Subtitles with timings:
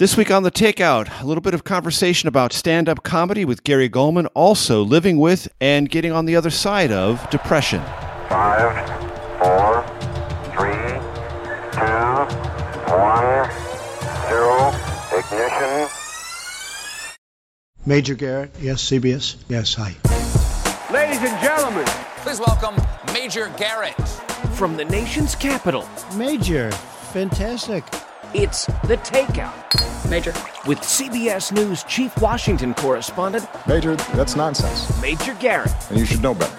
[0.00, 3.64] This week on The Takeout, a little bit of conversation about stand up comedy with
[3.64, 7.82] Gary Gulman, also living with and getting on the other side of depression.
[8.30, 8.88] Five,
[9.38, 9.84] four,
[10.56, 10.72] three,
[11.76, 11.84] two,
[12.96, 13.50] one,
[14.30, 14.72] zero,
[15.18, 15.88] ignition.
[17.84, 19.94] Major Garrett, yes, CBS, yes, hi.
[20.90, 21.84] Ladies and gentlemen,
[22.22, 22.74] Please welcome
[23.12, 24.00] Major Garrett.
[24.54, 26.70] from the nation's capital, Major,
[27.12, 27.84] fantastic.
[28.32, 30.08] It's The Takeout.
[30.08, 30.30] Major.
[30.64, 35.72] With CBS News Chief Washington Correspondent, Major, that's nonsense, Major Garrett.
[35.90, 36.56] and you should know better.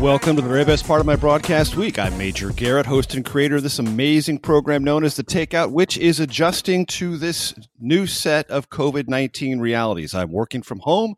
[0.00, 1.96] Welcome to the very best part of my broadcast week.
[1.96, 5.96] I'm Major Garrett, host and creator of this amazing program known as The Takeout, which
[5.96, 10.12] is adjusting to this new set of COVID 19 realities.
[10.12, 11.14] I'm working from home,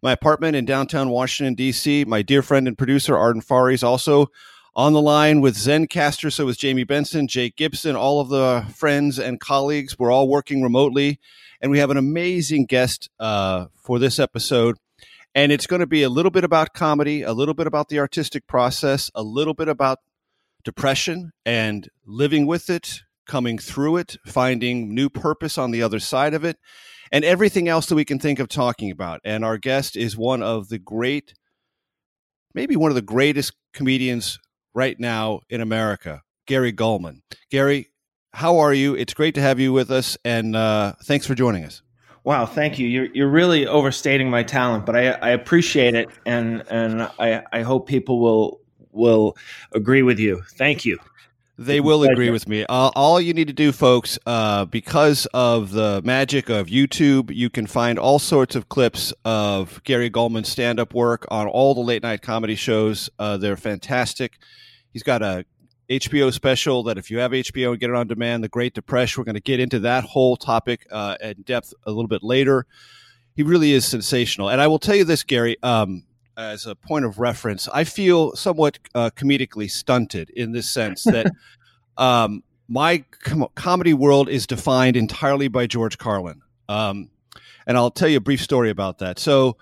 [0.00, 2.04] my apartment in downtown Washington, D.C.
[2.04, 4.30] My dear friend and producer, Arden Farhi, is also
[4.74, 6.32] on the line with Zencastr.
[6.32, 9.98] So is Jamie Benson, Jake Gibson, all of the friends and colleagues.
[9.98, 11.18] We're all working remotely.
[11.60, 14.76] And we have an amazing guest uh, for this episode.
[15.34, 17.98] And it's going to be a little bit about comedy, a little bit about the
[17.98, 19.98] artistic process, a little bit about
[20.64, 26.34] depression and living with it, coming through it, finding new purpose on the other side
[26.34, 26.58] of it,
[27.12, 29.20] and everything else that we can think of talking about.
[29.24, 31.34] And our guest is one of the great,
[32.54, 34.38] maybe one of the greatest comedians
[34.78, 37.20] right now in America, Gary Gulman.
[37.50, 37.88] Gary,
[38.32, 38.94] how are you?
[38.94, 41.82] It's great to have you with us, and uh, thanks for joining us.
[42.22, 42.86] Wow, thank you.
[42.86, 47.62] You're you're really overstating my talent, but I, I appreciate it, and and I I
[47.62, 48.60] hope people will
[48.92, 49.36] will
[49.72, 50.42] agree with you.
[50.56, 50.98] Thank you.
[51.60, 52.64] They will agree with me.
[52.68, 57.50] Uh, all you need to do, folks, uh, because of the magic of YouTube, you
[57.50, 61.80] can find all sorts of clips of Gary Gulman's stand up work on all the
[61.80, 63.10] late night comedy shows.
[63.18, 64.38] Uh, they're fantastic.
[64.92, 65.44] He's got a
[65.88, 69.20] HBO special that if you have HBO and get it on demand, The Great Depression,
[69.20, 72.66] we're going to get into that whole topic uh, in depth a little bit later.
[73.34, 74.50] He really is sensational.
[74.50, 76.04] And I will tell you this, Gary, um,
[76.36, 81.30] as a point of reference, I feel somewhat uh, comedically stunted in this sense that
[81.96, 86.42] um, my com- comedy world is defined entirely by George Carlin.
[86.68, 87.10] Um,
[87.66, 89.18] and I'll tell you a brief story about that.
[89.18, 89.56] So,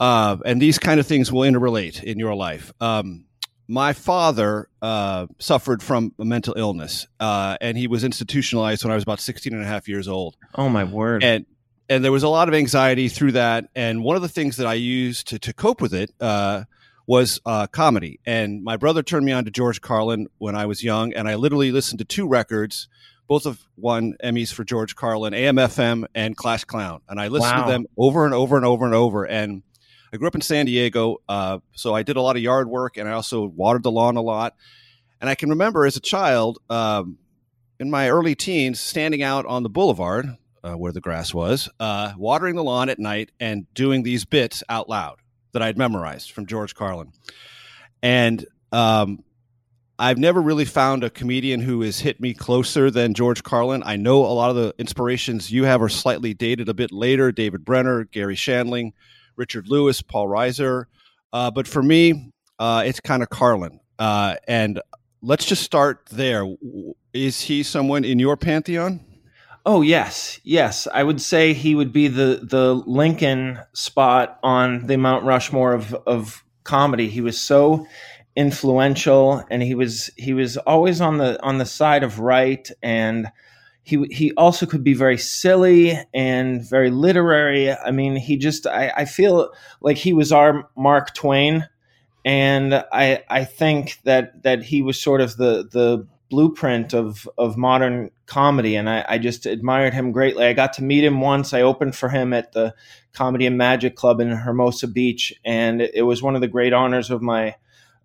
[0.00, 2.72] uh, and these kind of things will interrelate in your life.
[2.80, 3.25] Um,
[3.68, 8.94] my father uh, suffered from a mental illness, uh, and he was institutionalized when I
[8.94, 11.24] was about 16 and a half years old Oh my word!
[11.24, 11.46] and
[11.88, 13.68] and there was a lot of anxiety through that.
[13.76, 16.64] And one of the things that I used to to cope with it uh,
[17.06, 18.18] was uh, comedy.
[18.26, 21.36] And my brother turned me on to George Carlin when I was young, and I
[21.36, 22.88] literally listened to two records.
[23.28, 27.64] Both of won Emmys for George Carlin, AM/FM and Class Clown, and I listened Wow.
[27.66, 29.24] to them over and over and over and over.
[29.24, 29.62] And
[30.16, 32.96] I grew up in San Diego, uh, so I did a lot of yard work,
[32.96, 34.54] and I also watered the lawn a lot.
[35.20, 37.18] And I can remember as a child, um,
[37.78, 40.34] in my early teens, standing out on the boulevard
[40.64, 44.62] uh, where the grass was, uh, watering the lawn at night and doing these bits
[44.70, 45.18] out loud
[45.52, 47.12] that I'd memorized from George Carlin.
[48.02, 49.22] And um,
[49.98, 53.82] I've never really found a comedian who has hit me closer than George Carlin.
[53.84, 57.32] I know a lot of the inspirations you have are slightly dated a bit later
[57.32, 58.92] David Brenner, Garry Shandling,
[59.36, 60.86] Richard Lewis, Paul Reiser.
[61.32, 63.80] Uh, but for me, uh, it's kind of Carlin.
[63.98, 64.80] Uh, and
[65.22, 66.46] let's just start there.
[67.12, 69.00] Is he someone in your pantheon?
[69.64, 70.86] Oh yes, yes.
[70.94, 75.92] I would say he would be the the Lincoln spot on the Mount Rushmore of
[76.06, 77.08] of comedy.
[77.08, 77.86] He was so
[78.36, 83.28] influential, and he was he was always on the on the side of right, and
[83.86, 87.70] he he also could be very silly and very literary.
[87.70, 91.68] I mean, he just I, I feel like he was our Mark Twain,
[92.24, 97.56] and I I think that that he was sort of the the blueprint of of
[97.56, 98.74] modern comedy.
[98.74, 100.46] And I, I just admired him greatly.
[100.46, 101.54] I got to meet him once.
[101.54, 102.74] I opened for him at the
[103.12, 105.32] comedy and magic club in hermosa beach.
[105.44, 107.54] And it was one of the great honors of my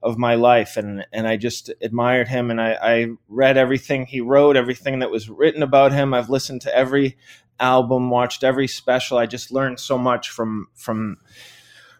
[0.03, 4.21] of my life and and i just admired him and i, I read everything he
[4.21, 6.13] wrote everything that was written about him.
[6.13, 7.18] I've listened to every
[7.59, 9.18] album watched every special.
[9.18, 11.18] I just learned so much from from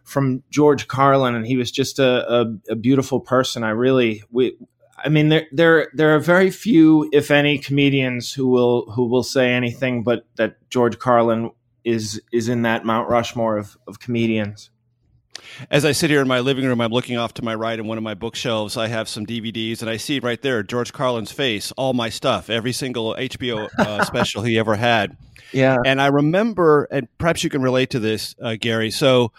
[0.04, 3.64] from george carlin and he was just a, a, a beautiful person.
[3.64, 4.58] I really we
[5.04, 9.24] I mean, there there there are very few, if any, comedians who will who will
[9.24, 11.52] say anything but that George Carlin
[11.84, 14.70] is is in that Mount Rushmore of of comedians.
[15.70, 17.88] As I sit here in my living room, I'm looking off to my right in
[17.88, 18.78] one of my bookshelves.
[18.78, 22.50] I have some DVDs, and I see right there George Carlin's face, all my stuff,
[22.50, 25.18] every single HBO uh, special he ever had.
[25.52, 25.78] Yeah.
[25.86, 28.92] And I remember, and perhaps you can relate to this, uh, Gary.
[28.92, 29.32] So,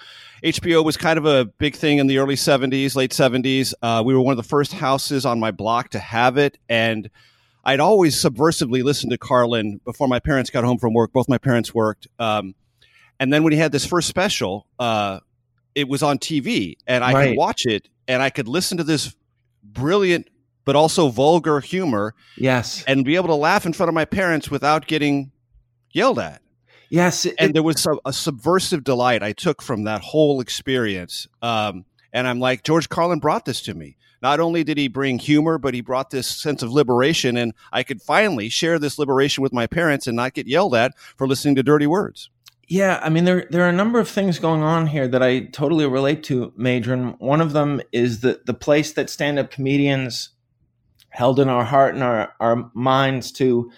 [0.43, 3.75] HBO was kind of a big thing in the early 70s, late 70s.
[3.81, 6.59] Uh, we were one of the first houses on my block to have it.
[6.69, 7.11] And
[7.65, 11.13] I'd always subversively listened to Carlin before my parents got home from work.
[11.13, 12.09] Both my parents worked.
[12.19, 12.57] Um,
[13.21, 15.21] and then when he had this first special, uh,
[15.75, 17.29] it was on TV and I Right.
[17.29, 19.15] could watch it and I could listen to this
[19.63, 20.29] brilliant
[20.65, 22.85] but also vulgar humor Yes.
[22.87, 25.33] and be able to laugh in front of my parents without getting
[25.91, 26.41] yelled at.
[26.89, 27.25] Yes.
[27.27, 31.27] it- And there was a, a subversive delight I took from that whole experience.
[31.41, 33.97] Um, and I'm like, George Carlin brought this to me.
[34.21, 37.83] Not only did he bring humor, but he brought this sense of liberation, and I
[37.83, 41.57] could finally share this liberation with my parents and not get yelled at for listening
[41.57, 42.31] to dirty words.
[42.69, 45.41] Yeah, I mean there there are a number of things going on here that I
[45.47, 46.97] totally relate to, Major.
[47.19, 50.31] One of them is the the place that stand up comedians
[51.11, 53.71] held in our heart and our, our minds to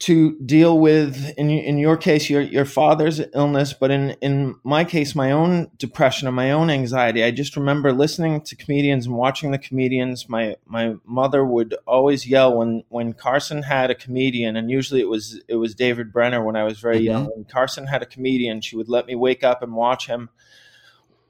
[0.00, 4.84] to deal with in in your case your your father's illness, but in in my
[4.84, 7.24] case my own depression and my own anxiety.
[7.24, 10.28] I just remember listening to comedians and watching the comedians.
[10.28, 15.08] My my mother would always yell when when Carson had a comedian, and usually it
[15.08, 17.24] was it was David Brenner when I was very young.
[17.24, 17.40] Mm-hmm.
[17.40, 20.30] When Carson had a comedian, she would let me wake up and watch him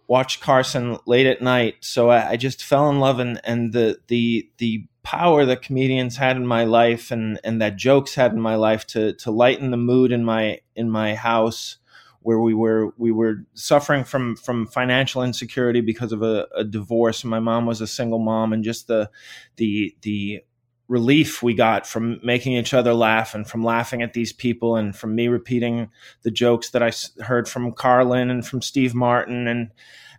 [0.08, 1.76] watch Carson late at night.
[1.80, 6.18] So I, I just fell in love and and the the the power that comedians
[6.18, 9.70] had in my life and and that jokes had in my life to to lighten
[9.70, 11.78] the mood in my in my house
[12.20, 17.24] where we were we were suffering from from financial insecurity because of a, a divorce.
[17.24, 19.08] My mom was a single mom and just the
[19.56, 20.42] the the
[20.88, 24.94] relief we got from making each other laugh and from laughing at these people and
[24.94, 25.88] from me repeating
[26.20, 29.70] the jokes that I heard from Carlin and from Steve Martin and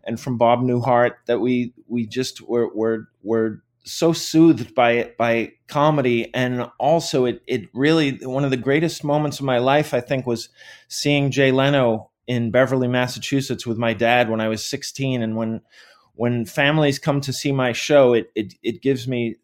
[0.03, 5.18] and from Bob Newhart that we we just were were were so soothed by it
[5.18, 9.94] by comedy and also it it really one of the greatest moments of my life
[9.94, 10.50] I think was
[10.88, 15.62] seeing Jay Leno in Beverly Massachusetts with my dad when I was 16 and when
[16.14, 19.38] when families come to see my show it it it gives me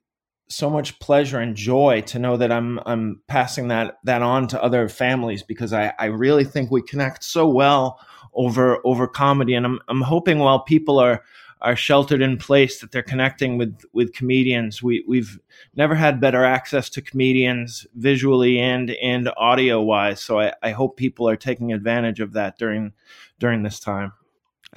[0.47, 4.61] so much pleasure and joy to know that I'm I'm passing that that on to
[4.61, 7.99] other families because I, I really think we connect so well
[8.33, 11.23] over over comedy and I'm I'm hoping while people are
[11.65, 14.83] are sheltered in place that they're connecting with with comedians.
[14.83, 15.39] We we've
[15.75, 20.21] never had better access to comedians visually and and audio wise.
[20.21, 22.93] So I, I hope people are taking advantage of that during
[23.39, 24.13] during this time.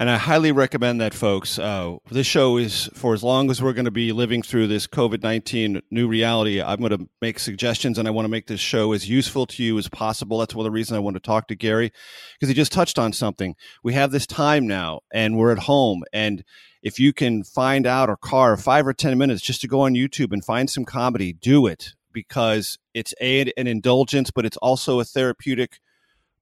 [0.01, 1.59] And I highly recommend that, folks.
[1.59, 4.87] Uh, this show is for as long as we're going to be living through this
[4.87, 6.63] COVID 19 new reality.
[6.63, 9.63] I'm going to make suggestions and I want to make this show as useful to
[9.63, 10.39] you as possible.
[10.39, 11.93] That's one of the reasons I want to talk to Gary
[12.35, 13.57] because he just touched on something.
[13.83, 16.05] We have this time now and we're at home.
[16.13, 16.45] And
[16.89, 19.93] if you can find out or carve five or 10 minutes just to go on
[19.93, 24.99] YouTube and find some comedy, do it because it's a, an indulgence, but it's also
[24.99, 25.81] a therapeutic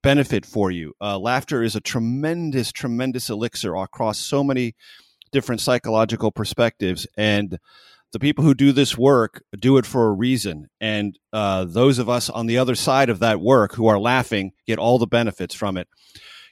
[0.02, 0.94] benefit for you.
[1.00, 4.76] Uh, laughter is a tremendous, tremendous elixir across so many
[5.32, 7.08] different psychological perspectives.
[7.16, 7.58] And
[8.12, 10.68] the people who do this work do it for a reason.
[10.80, 14.52] And uh, those of us on the other side of that work who are laughing
[14.64, 15.88] get all the benefits from it.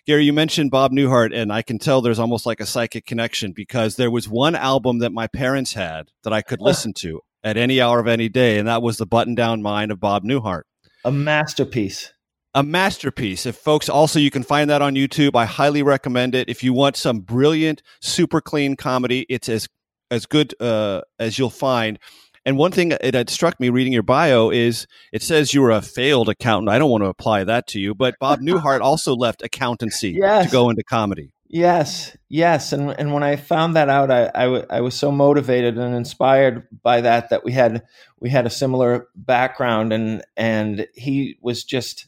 [0.07, 3.53] Gary, you mentioned Bob Newhart, and I can tell there's almost like a psychic connection
[3.53, 7.57] because there was one album that my parents had that I could listen to at
[7.57, 10.63] any hour of any day, and that was The Button Down Mind of Bob Newhart
[11.07, 12.13] A masterpiece.
[12.55, 13.47] a masterpiece.
[13.47, 16.51] If folks also you can find that on YouTube, I highly recommend it.
[16.51, 19.69] If you want some brilliant, super clean comedy, it's as
[20.11, 21.99] as good uh, as you'll find.
[22.47, 25.71] And one thing it had struck me reading your bio is it says you were
[25.71, 26.69] a failed accountant.
[26.69, 30.47] I don't want to apply that to you, but Bob Newhart also left accountancy Yes.
[30.47, 31.31] to go into comedy.
[31.47, 35.13] Yes, yes, and and when I found that out, I, I, w- I was so
[35.13, 37.85] motivated and inspired by that that we had
[38.19, 42.07] we had a similar background, and and he was just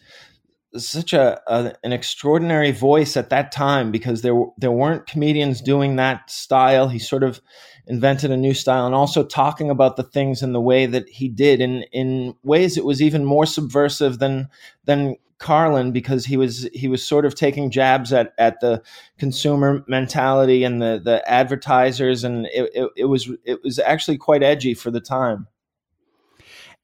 [0.74, 5.94] such a, a an extraordinary voice at that time because there there weren't comedians doing
[5.96, 6.88] that style.
[6.88, 7.40] He sort of
[7.86, 11.28] invented a new style and also talking about the things in the way that he
[11.28, 14.48] did in in ways it was even more subversive than
[14.84, 18.82] than Carlin because he was he was sort of taking jabs at at the
[19.18, 24.42] consumer mentality and the the advertisers and it, it, it was it was actually quite
[24.42, 25.46] edgy for the time.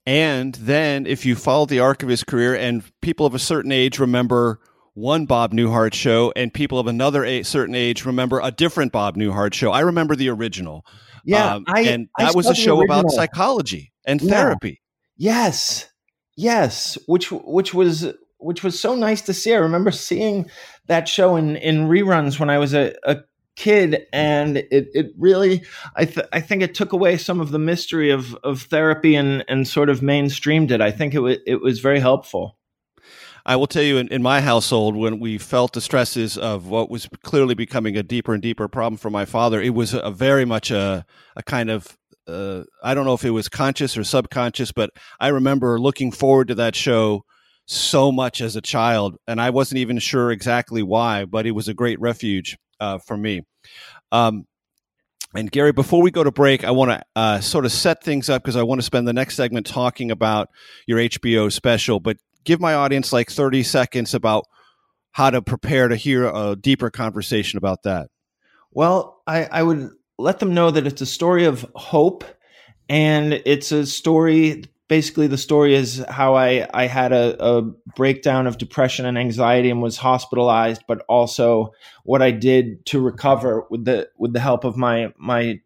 [0.05, 3.73] And then if you follow the arc of his career and people of a certain
[3.73, 4.61] age remember
[4.95, 9.17] one Bob Newhart show and people of another a- certain age remember a different Bob
[9.17, 9.71] Newhart show.
[9.73, 10.85] I remember the original.
[11.25, 14.31] Yeah, Um, I- and I that was a show about psychology and Yeah.
[14.31, 14.81] therapy.
[15.17, 15.89] Yes,
[16.37, 18.09] yes, which which was
[18.39, 19.55] which was so nice to see.
[19.55, 20.51] I remember seeing
[20.89, 23.19] that show in in reruns when I was a, a
[23.55, 25.63] kid, and it it really
[25.95, 29.45] I th- I think it took away some of the mystery of of therapy and
[29.49, 30.81] and sort of mainstreamed it.
[30.81, 32.59] I think it was it was very helpful.
[33.45, 36.91] I will tell you, in, in my household, when we felt the stresses of what
[36.91, 40.45] was clearly becoming a deeper and deeper problem for my father, it was a very
[40.45, 41.05] much a,
[41.37, 45.29] a kind of uh, I don't know if it was conscious or subconscious, but I
[45.29, 47.25] remember looking forward to that show
[47.67, 51.69] so much as a child, and I wasn't even sure exactly why, but it was
[51.69, 53.43] a great refuge uh, for me.
[54.11, 54.47] Um,
[55.35, 58.29] and Gary, before we go to break, I want to uh, sort of set things
[58.29, 60.51] up because I want to spend the next segment talking about
[60.87, 62.01] your HBO special.
[62.01, 64.47] But give my audience like 30 seconds about
[65.13, 68.09] how to prepare to hear a deeper conversation about that.
[68.71, 72.25] Well, I, I would let them know that it's a story of hope,
[72.89, 74.65] and it's a story.
[74.89, 77.63] Basically, the story is how I I had a, a
[77.97, 81.73] breakdown of depression and anxiety and was hospitalized, but also
[82.05, 85.61] what I did to recover with the with the help of my my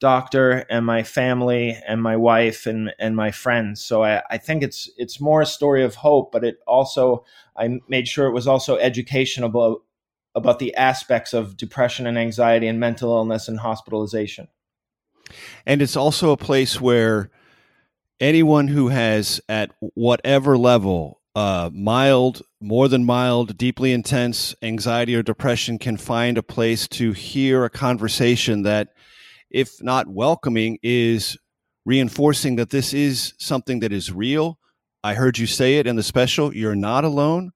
[0.00, 3.82] doctor and my family and my wife and and my friends.
[3.82, 7.24] So I, I think it's it's more a story of hope, but it also
[7.56, 9.82] I made sure it was also educational
[10.34, 14.48] about the aspects of depression and anxiety and mental illness and hospitalization.
[15.66, 17.30] And it's also a place where
[18.20, 25.22] anyone who has, at whatever level, uh, mild, more than mild, deeply intense anxiety or
[25.22, 28.92] depression can find a place to hear a conversation that,
[29.50, 31.36] if not welcoming, is
[31.84, 34.58] reinforcing that this is something that is real.
[35.02, 36.54] I heard you say it in the special.
[36.54, 37.52] You're not alone.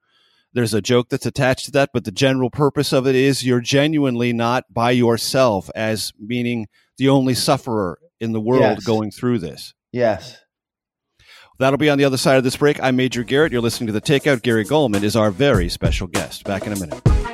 [0.54, 3.60] There's a joke that's attached to that, but the general purpose of it is you're
[3.60, 8.84] genuinely not by yourself, as meaning the only sufferer in the world Yes.
[8.84, 9.74] going through this.
[9.92, 10.38] Yes.
[11.58, 12.82] That'll be on the other side of this break.
[12.82, 13.52] I'm Major Garrett.
[13.52, 14.42] You're listening to The Takeout.
[14.42, 16.44] Gary Gulman is our very special guest.
[16.44, 17.33] Back in a minute.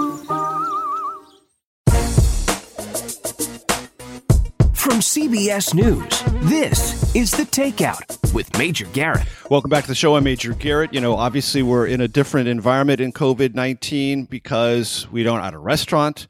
[5.11, 9.27] CBS News, this is The Takeout with Major Garrett.
[9.49, 10.15] Welcome back to the show.
[10.15, 10.93] I'm Major Garrett.
[10.93, 15.53] You know, obviously, we're in a different environment in COVID 19 because we don't at
[15.53, 16.27] a restaurant.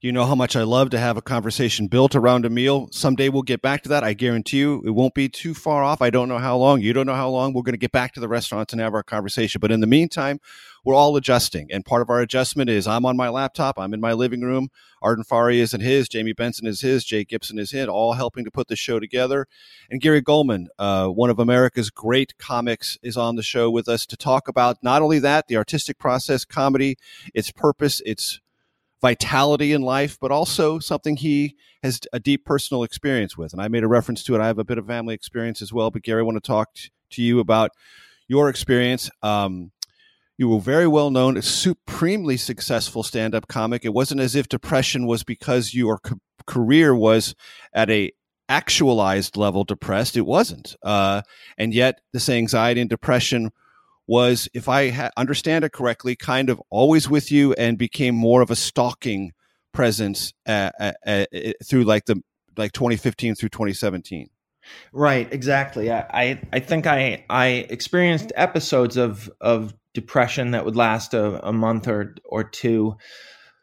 [0.00, 2.88] You know how much I love to have a conversation built around a meal.
[2.92, 4.04] Someday we'll get back to that.
[4.04, 6.00] I guarantee you it won't be too far off.
[6.00, 6.80] I don't know how long.
[6.82, 7.52] You don't know how long.
[7.52, 9.58] We're going to get back to the restaurants and have our conversation.
[9.58, 10.40] But in the meantime,
[10.84, 11.68] we're all adjusting.
[11.70, 14.68] And part of our adjustment is I'm on my laptop, I'm in my living room.
[15.02, 18.44] Arden Farhi is in his, Jamie Benson is his, Jay Gibson is his, all helping
[18.44, 19.46] to put the show together.
[19.90, 24.06] And Gary Gulman, uh, one of America's great comics, is on the show with us
[24.06, 26.96] to talk about not only that, the artistic process, comedy,
[27.34, 28.40] its purpose, its
[29.00, 33.52] vitality in life, but also something he has a deep personal experience with.
[33.52, 34.40] And I made a reference to it.
[34.40, 35.90] I have a bit of family experience as well.
[35.90, 37.70] But Gary, I want to talk t- to you about
[38.28, 39.10] your experience.
[39.22, 39.72] Um,
[40.40, 43.84] you were very well known, a supremely successful stand up comic.
[43.84, 46.00] It wasn't as if depression was because your
[46.46, 47.34] career was
[47.74, 48.10] at a
[48.48, 50.16] actualized level depressed.
[50.16, 50.76] It wasn't.
[50.82, 51.20] Uh,
[51.58, 53.50] and yet, this anxiety and depression
[54.06, 58.40] was, if I ha- understand it correctly, kind of always with you and became more
[58.40, 59.32] of a stalking
[59.74, 62.22] presence through like the
[62.56, 64.30] like 2015 through 2017.
[64.92, 65.90] Right, exactly.
[65.90, 71.46] I, I, I think I, I experienced episodes of, of depression that would last a,
[71.46, 72.96] a month or, or two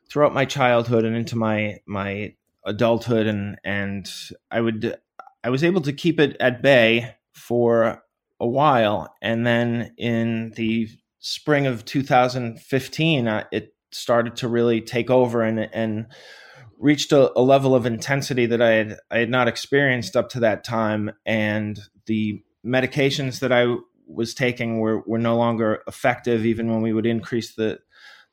[0.09, 2.33] throughout my childhood and into my, my
[2.65, 3.27] adulthood.
[3.27, 4.09] And, and
[4.51, 4.97] I would,
[5.43, 8.03] I was able to keep it at bay for
[8.39, 9.13] a while.
[9.21, 15.59] And then in the spring of 2015, uh, it started to really take over and,
[15.59, 16.07] and
[16.77, 20.41] reached a, a, level of intensity that I had I had not experienced up to
[20.41, 23.75] that time, and the medications that I
[24.07, 27.79] was taking were were no longer effective, even when we would increase the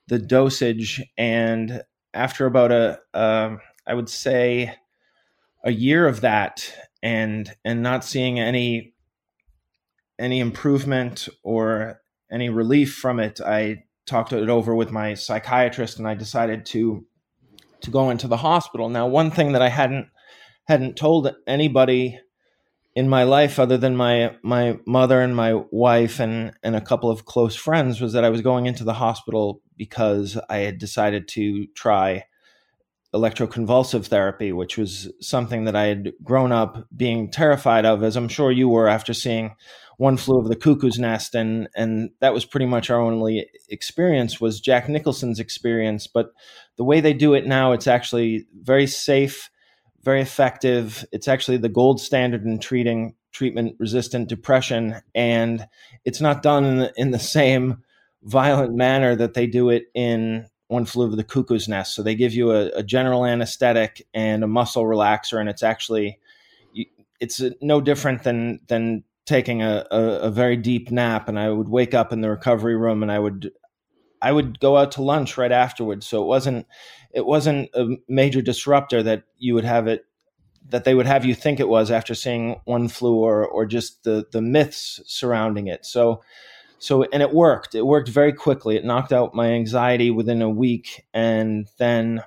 [0.07, 1.03] the dosage.
[1.19, 4.75] And after about a, uh, I would say,
[5.65, 8.95] a year of that, and and not seeing any
[10.19, 12.01] any improvement or
[12.31, 17.05] any relief from it, I talked it over with my psychiatrist, and I decided to
[17.81, 18.89] to go into the hospital.
[18.89, 20.09] Now, one thing that I hadn't
[20.67, 22.19] hadn't told anybody
[22.97, 27.11] in my life other than my my mother and my wife and and a couple
[27.11, 31.27] of close friends was that I was going into the hospital because I had decided
[31.29, 32.25] to try
[33.15, 38.29] electroconvulsive therapy, which was something that I had grown up being terrified of, as I'm
[38.29, 39.55] sure you were after seeing
[39.99, 44.41] One Flew Over the Cuckoo's Nest, and and that was pretty much our only experience
[44.41, 46.09] was Jack Nicholson's experience.
[46.09, 46.31] But
[46.77, 49.49] the way they do it now, it's actually very safe,
[50.05, 51.05] very effective.
[51.13, 55.67] It's actually the gold standard in treating treatment resistant depression, and
[56.05, 57.83] it's not done in the, in the same
[58.23, 61.95] violent manner that they do it in one flew over the cuckoo's nest.
[61.95, 66.19] So they give you a, a general anesthetic and a muscle relaxer, and it's actually
[67.21, 71.29] it's no different than than taking a, a, a, very deep nap.
[71.29, 73.53] And I would wake up in the recovery room, and I would
[74.21, 76.07] I would go out to lunch right afterwards.
[76.07, 76.67] So it wasn't
[77.15, 80.05] it wasn't a major disruptor that you would have it
[80.69, 84.03] that they would have you think it was after seeing one flew or or just
[84.05, 85.87] the the myths surrounding it.
[85.87, 86.23] So
[86.79, 87.75] so and it worked.
[87.75, 88.77] It worked very quickly.
[88.77, 92.23] It knocked out my anxiety within a week and then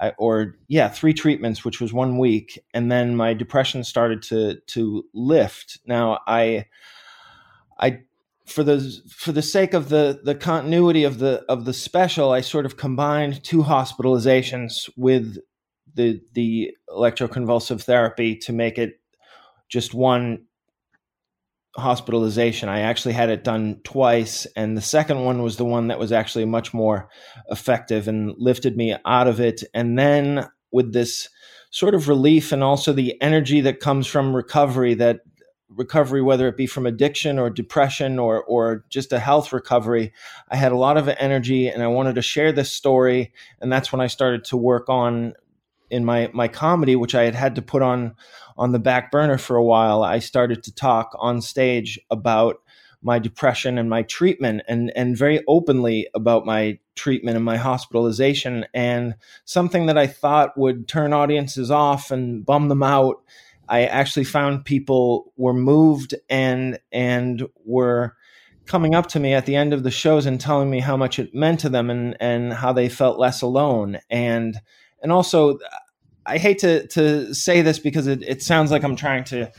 [0.00, 4.56] I, or yeah three treatments which was one week and then my depression started to
[4.68, 5.78] to lift.
[5.84, 6.64] Now i
[7.78, 8.00] i
[8.50, 12.40] for the for the sake of the the continuity of the of the special i
[12.40, 15.38] sort of combined two hospitalizations with
[15.94, 19.00] the the electroconvulsive therapy to make it
[19.68, 20.44] just one
[21.76, 22.68] hospitalization.
[22.68, 26.12] I actually had it done twice, and the second one was the one that was
[26.12, 27.08] actually much more
[27.48, 29.62] effective and lifted me out of it.
[29.74, 31.28] And then with this
[31.70, 35.20] sort of relief and also the energy that comes from recovery that
[35.76, 40.12] recovery whether it be from addiction or depression or or just a health recovery
[40.50, 43.32] i had a lot of energy and i wanted to share this story.
[43.60, 45.34] And that's when i started to work on
[45.90, 48.14] in my my comedy which i had had to put on
[48.60, 52.60] on the back burner for a while, I started to talk on stage about
[53.02, 58.66] my depression and my treatment and and very openly about my treatment and my hospitalization.
[58.74, 59.14] And
[59.46, 63.22] something that I thought would turn audiences off and bum them out
[63.70, 68.16] I actually found people were moved and and were
[68.66, 71.18] coming up to me at the end of the shows and telling me how much
[71.18, 73.98] it meant to them and and how they felt less alone.
[74.10, 74.60] And
[75.02, 75.58] and also
[76.26, 79.50] I hate to to say this because it, it sounds like I'm trying to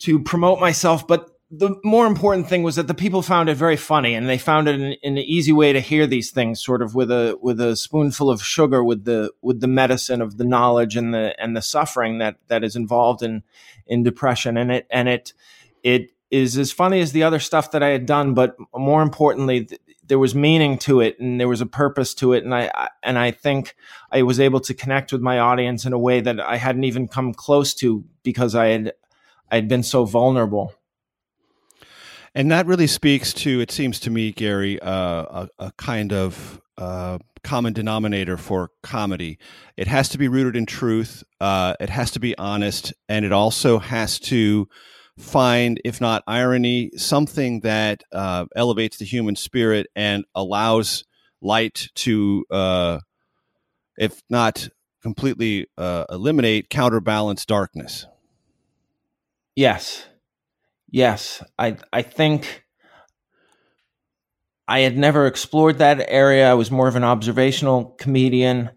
[0.00, 3.76] to promote myself, but the more important thing was that the people found it very
[3.76, 6.94] funny and they found it an, an, easy way to hear these things sort of
[6.94, 10.94] with a with a spoonful of sugar with the with the medicine of the knowledge
[10.94, 13.42] and the and the suffering that that is involved in
[13.86, 15.32] in depression and it and it
[15.82, 19.68] it is as funny as the other stuff that I had done but more importantly
[20.06, 23.18] there was meaning to it and there was a purpose to it and I and
[23.18, 23.74] I think
[24.12, 27.08] I was able to connect with my audience in a way that I hadn't even
[27.08, 28.92] come close to because I had
[29.50, 30.74] I had been so vulnerable.
[32.38, 36.60] And that really speaks to it seems to me Gary uh, a, a, kind of
[36.76, 39.40] uh, common denominator for comedy.
[39.76, 43.32] It has to be rooted in truth, uh, it has to be honest and it
[43.32, 44.68] also has to
[45.18, 51.02] find, if not irony, something that uh, elevates the human spirit and allows
[51.42, 53.00] light to, uh,
[53.98, 54.68] if not
[55.02, 58.06] completely uh, eliminate, counterbalance darkness.
[59.56, 60.06] Yes,
[60.90, 62.64] yes, I I think.
[64.70, 66.50] I had never explored that area.
[66.50, 68.68] I was more of an observational comedian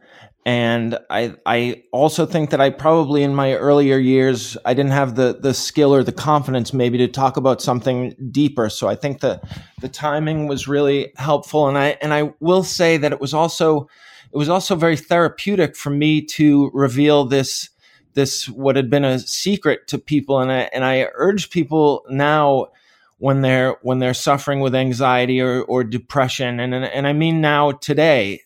[0.45, 5.15] and I I also think that I probably in my earlier years I didn't have
[5.15, 8.69] the the skill or the confidence maybe to talk about something deeper.
[8.69, 9.39] So I think the
[9.81, 13.87] the timing was really helpful, and I and I will say that it was also
[14.33, 17.69] it was also very therapeutic for me to reveal this
[18.13, 22.67] this what had been a secret to people, and I and I urge people now
[23.17, 27.41] when they're when they're suffering with anxiety or, or depression and, and and I mean
[27.41, 28.41] now today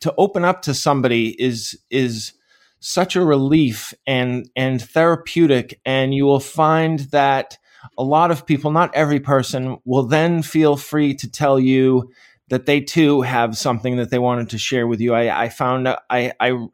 [0.00, 2.32] to open up to somebody is is
[2.80, 5.80] such a relief and and therapeutic.
[5.84, 7.58] And you will find that
[7.96, 12.10] a lot of people not every person will then feel free to tell you
[12.48, 15.14] that they too have something that they wanted to share with you.
[15.14, 16.66] I, I found I, I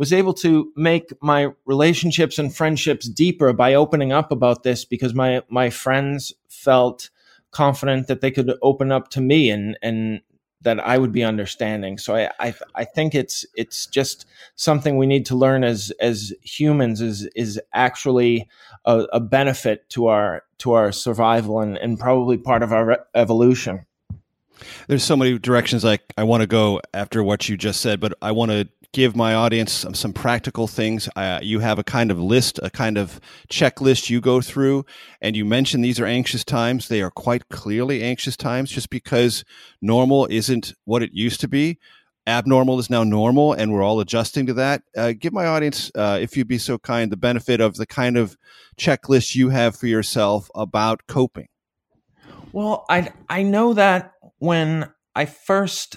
[0.00, 5.12] was able to make my relationships and friendships deeper by opening up about this because
[5.12, 7.10] my my friends felt
[7.50, 10.22] confident that they could open up to me and and
[10.62, 11.98] that I would be understanding.
[11.98, 14.24] So I, I, I think it's it's just
[14.56, 18.48] something we need to learn as as humans is is actually
[18.86, 22.96] a, a benefit to our to our survival and, and probably part of our re-
[23.14, 23.84] evolution.
[24.88, 28.14] There's so many directions like I want to go after what you just said, but
[28.22, 31.08] I want to give my audience some, some practical things.
[31.14, 34.84] Uh, you have a kind of list, a kind of checklist you go through,
[35.20, 36.88] and you mention these are anxious times.
[36.88, 39.44] They are quite clearly anxious times just because
[39.80, 41.78] normal isn't what it used to be.
[42.26, 44.82] Abnormal is now normal, and we're all adjusting to that.
[44.96, 48.16] Uh, give my audience, uh, if you'd be so kind, the benefit of the kind
[48.16, 48.36] of
[48.78, 51.48] checklist you have for yourself about coping.
[52.52, 55.96] Well, I I know that when I first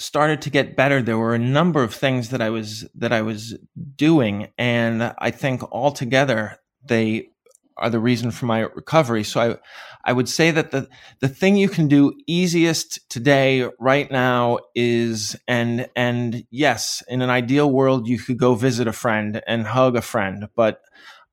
[0.00, 3.22] started to get better, there were a number of things that I was that I
[3.22, 3.56] was
[3.96, 7.28] doing, and I think altogether they
[7.76, 9.24] are the reason for my recovery.
[9.24, 9.56] So I
[10.04, 10.88] I would say that the
[11.20, 17.30] the thing you can do easiest today right now is and and yes, in an
[17.30, 20.80] ideal world you could go visit a friend and hug a friend, but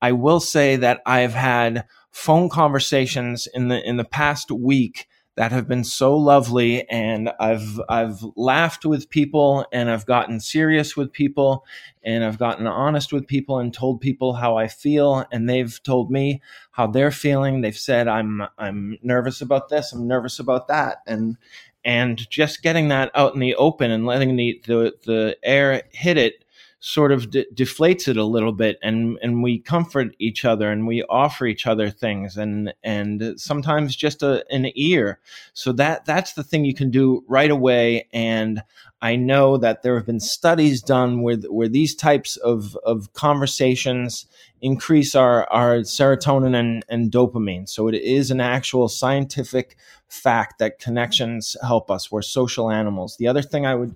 [0.02, 5.52] I will say that I've had phone conversations in the in the past week that
[5.52, 11.14] have been so lovely and I've I've laughed with people and I've gotten serious with
[11.14, 11.64] people
[12.04, 16.10] and I've gotten honest with people and told people how I feel and they've told
[16.10, 17.62] me how they're feeling.
[17.62, 21.38] They've said I'm I'm nervous about this I'm nervous about that and
[21.86, 26.18] and just getting that out in the open and letting the the, the air hit
[26.18, 26.44] it
[26.80, 30.86] sort of de- deflates it a little bit and and we comfort each other and
[30.86, 35.20] we offer each other things and and sometimes just a, an ear.
[35.54, 38.62] So that that's the thing you can do right away and
[39.02, 44.26] I know that there have been studies done where where these types of of conversations
[44.62, 49.78] increase our our serotonin and, and dopamine so it is an actual scientific
[50.10, 52.12] fact that connections help us.
[52.12, 53.18] We're social animals.
[53.18, 53.96] The other thing I would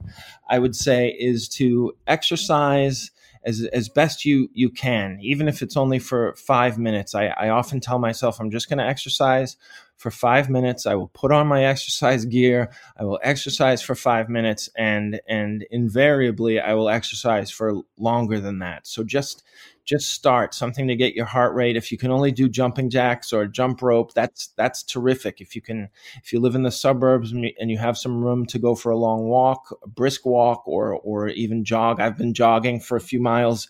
[0.49, 3.11] I would say is to exercise
[3.43, 7.15] as as best you you can, even if it's only for five minutes.
[7.15, 9.58] I, I often tell myself I'm just going to exercise
[9.97, 10.86] for five minutes.
[10.86, 12.71] I will put on my exercise gear.
[12.97, 18.60] I will exercise for five minutes, and and invariably I will exercise for longer than
[18.60, 18.88] that.
[18.88, 19.43] So just
[19.85, 23.33] just start something to get your heart rate if you can only do jumping jacks
[23.33, 25.89] or jump rope that's that's terrific if you can
[26.23, 28.97] if you live in the suburbs and you have some room to go for a
[28.97, 33.19] long walk a brisk walk or or even jog i've been jogging for a few
[33.19, 33.67] miles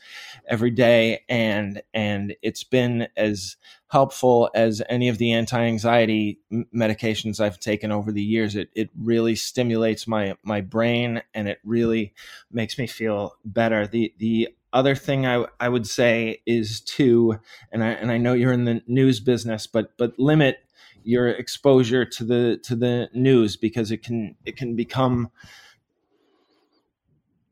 [0.48, 3.58] every day and and it's been as
[3.92, 6.40] helpful as any of the anti-anxiety
[6.74, 8.56] medications I've taken over the years.
[8.56, 12.14] It it really stimulates my my brain and it really
[12.50, 13.86] makes me feel better.
[13.86, 17.40] The the other thing I, I would say is to,
[17.72, 20.58] and I and I know you're in the news business, but but limit
[21.04, 25.30] your exposure to the to the news because it can it can become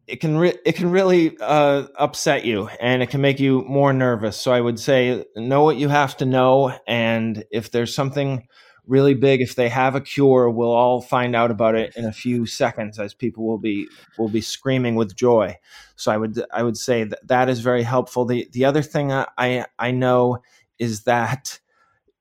[0.10, 3.93] it can re- it can really uh, upset you and it can make you more
[3.93, 4.38] nervous.
[4.38, 8.47] So I would say know what you have to know, and if there's something
[8.89, 9.41] really big.
[9.41, 12.99] If they have a cure, we'll all find out about it in a few seconds,
[12.99, 15.58] as people will be will be screaming with joy.
[15.95, 18.25] So I would I would say that that is very helpful.
[18.25, 20.39] The the other thing I I know
[20.80, 21.60] is that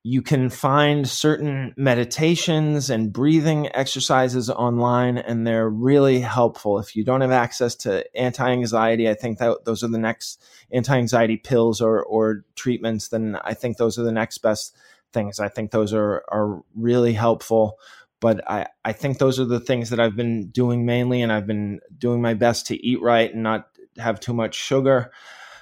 [0.03, 6.79] you can find certain meditations and breathing exercises online, and they're really helpful.
[6.79, 10.41] If you don't have access to anti anxiety, I think that those are the next
[10.71, 14.75] anti anxiety pills or, or treatments, then I think those are the next best
[15.13, 15.39] things.
[15.39, 17.79] I think those are are really helpful.
[18.21, 21.47] But I, I think those are the things that I've been doing mainly, and I've
[21.47, 23.67] been doing my best to eat right and not
[23.97, 25.11] have too much sugar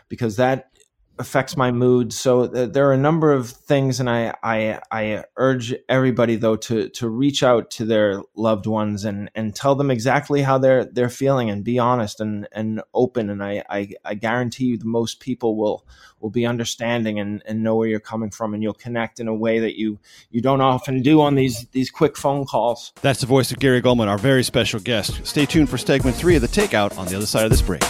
[0.10, 0.71] because that
[1.19, 2.13] affects my mood.
[2.13, 6.56] So th- there are a number of things, and I, I I urge everybody though
[6.58, 10.86] to to reach out to their loved ones and and tell them exactly how they're
[10.86, 13.30] they're feeling and be honest and and open.
[13.30, 15.86] And I I, I guarantee you, the most people will
[16.19, 19.36] will be understanding and and know where you're coming from, and you'll connect in a
[19.36, 19.99] way that you
[20.32, 22.93] you don't often do on these these quick phone calls.
[23.01, 25.25] That's the voice of Gary Gulman, our very special guest.
[25.25, 27.84] Stay tuned for segment three of the Takeout on the other side of this break.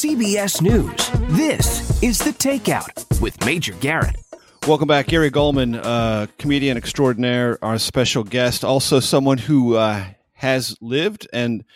[0.00, 4.16] CBS News, this is The Takeout with Major Garrett.
[4.66, 10.74] Welcome back, Gary Gulman, uh, comedian extraordinaire, our special guest, also someone who uh, has
[10.80, 11.66] lived and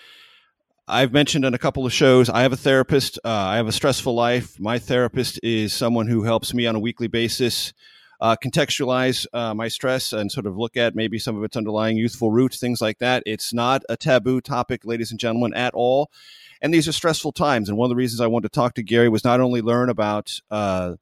[0.88, 2.30] I've mentioned on a couple of shows.
[2.30, 3.18] I have a therapist.
[3.22, 4.58] Uh, I have a stressful life.
[4.58, 7.74] My therapist is someone who helps me on a weekly basis
[8.22, 11.98] uh, contextualize uh, my stress and sort of look at maybe some of its underlying
[11.98, 13.22] youthful roots, things like that.
[13.26, 16.10] It's not a taboo topic, ladies and gentlemen, at all.
[16.64, 17.68] And these are stressful times.
[17.68, 19.90] And one of the reasons I wanted to talk to Gary was not only learn
[19.90, 20.94] about uh,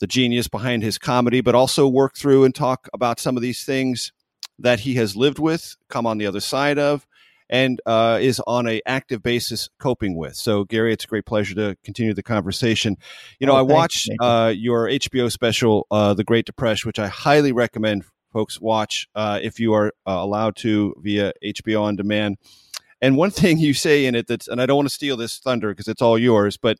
[0.00, 3.64] the genius behind his comedy, but also work through and talk about some of these
[3.64, 4.12] things
[4.58, 7.06] that he has lived with, come on the other side of,
[7.50, 10.36] and uh, is on a active basis coping with.
[10.36, 12.96] So, Gary, it's a great pleasure to continue the conversation.
[13.38, 14.26] You know, Oh, I watched Nathan.
[14.26, 19.38] uh, your HBO special, uh, The Great Depression, which I highly recommend folks watch uh,
[19.42, 22.38] if you are uh, allowed to via HBO on demand.
[23.04, 25.38] And one thing you say in it that's, and I don't want to steal this
[25.38, 26.78] thunder because it's all yours, but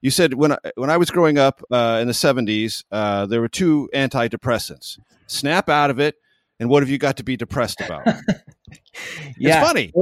[0.00, 3.42] you said when I, when I was growing up uh, in the 70s, uh, there
[3.42, 4.98] were two antidepressants.
[5.26, 6.14] Snap out of it,
[6.58, 8.06] and what have you got to be depressed about?
[9.36, 9.58] yeah.
[9.58, 9.92] It's funny.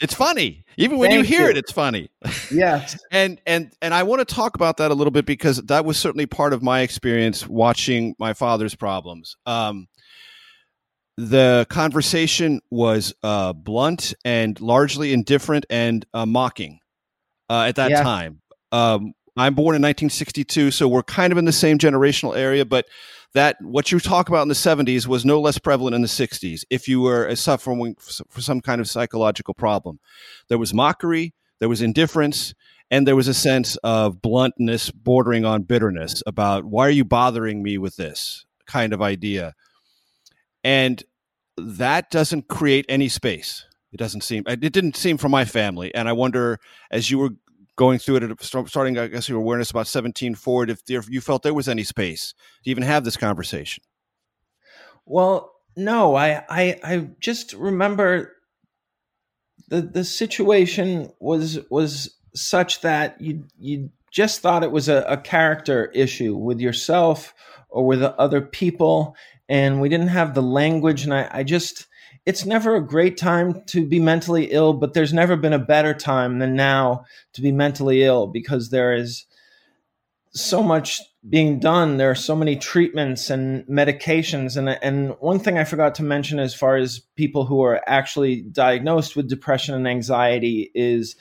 [0.00, 0.64] It's funny.
[0.78, 1.50] Even when Thank you hear you.
[1.50, 2.08] it, it's funny.
[2.50, 2.98] Yes.
[3.12, 5.98] and and and I want to talk about that a little bit because that was
[5.98, 9.36] certainly part of my experience watching my father's problems.
[9.44, 9.86] Um,
[11.28, 16.80] the conversation was uh, blunt and largely indifferent and uh, mocking
[17.50, 18.02] uh, at that Yeah.
[18.02, 18.40] time.
[18.72, 22.86] Um, I'm born in 1962, so we're kind of in the same generational area, but
[23.34, 26.64] that what you talk about in the 70s was no less prevalent in the 60s.
[26.70, 30.00] If you were uh, suffering for some kind of psychological problem,
[30.48, 32.54] there was mockery, there was indifference,
[32.90, 37.62] and there was a sense of bluntness bordering on bitterness about why are you bothering
[37.62, 39.54] me with this kind of idea.
[40.64, 41.02] And
[41.78, 43.66] that doesn't create any space.
[43.92, 44.44] It doesn't seem.
[44.46, 46.58] It didn't seem for my family, and I wonder
[46.90, 47.30] as you were
[47.76, 51.42] going through it, starting, I guess, your awareness about seventeen forward, if there, you felt
[51.42, 53.82] there was any space to even have this conversation.
[55.06, 58.36] Well, no, I, I, I just remember
[59.68, 65.16] the the situation was was such that you you just thought it was a, a
[65.16, 67.34] character issue with yourself
[67.68, 69.14] or with other people,
[69.50, 71.86] and we didn't have the language, and I, I just
[72.24, 75.92] it's never a great time to be mentally ill, but there's never been a better
[75.92, 79.26] time than now to be mentally ill because there is
[80.32, 81.96] so much being done.
[81.96, 84.56] There are so many treatments and medications.
[84.56, 88.42] And, and one thing I forgot to mention as far as people who are actually
[88.42, 91.16] diagnosed with depression and anxiety is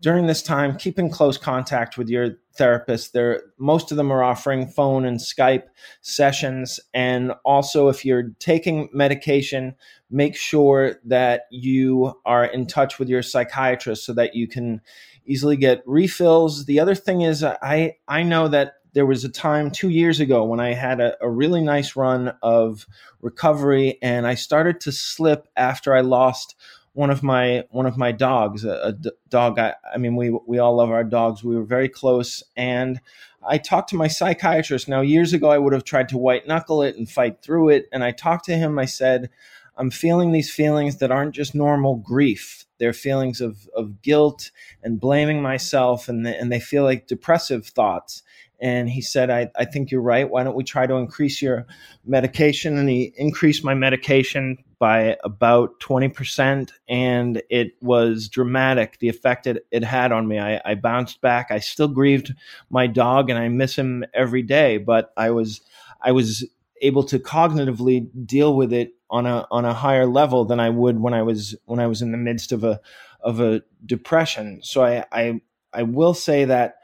[0.00, 3.12] during this time, keep in close contact with your therapist.
[3.12, 5.64] There, most of them are offering phone and Skype
[6.00, 6.80] sessions.
[6.94, 9.74] And also, if you're taking medication,
[10.10, 14.80] make sure that you are in touch with your psychiatrist so that you can
[15.26, 16.66] easily get refills.
[16.66, 20.44] The other thing is, I I know that there was a time two years ago
[20.44, 22.86] when I had a, a really nice run of
[23.20, 26.56] recovery, and I started to slip after I lost
[26.94, 28.96] one of my one of my dogs, a,
[29.28, 29.58] dog.
[29.58, 31.42] I, I mean, we we all love our dogs.
[31.42, 33.00] We were very close, and
[33.46, 34.88] I talked to my psychiatrist.
[34.88, 37.88] Now, years ago, I would have tried to white knuckle it and fight through it.
[37.92, 38.78] And I talked to him.
[38.78, 39.30] I said,
[39.76, 42.66] I'm feeling these feelings that aren't just normal grief.
[42.78, 44.50] They're feelings of, of guilt
[44.82, 48.22] and blaming myself, and, they, and they feel like depressive thoughts.
[48.62, 50.30] And he said, I, I think you're right.
[50.30, 51.66] Why don't we try to increase your
[52.06, 52.78] medication?
[52.78, 56.70] And he increased my medication by about 20%.
[56.88, 60.38] And it was dramatic, the effect it, it had on me.
[60.38, 61.50] I, I bounced back.
[61.50, 62.32] I still grieved
[62.70, 65.60] my dog and I miss him every day, but I was,
[66.00, 66.44] I was
[66.80, 70.98] able to cognitively deal with it on a on a higher level than I would
[71.00, 72.80] when I was when I was in the midst of a
[73.20, 74.60] of a depression.
[74.62, 75.40] So I I,
[75.72, 76.76] I will say that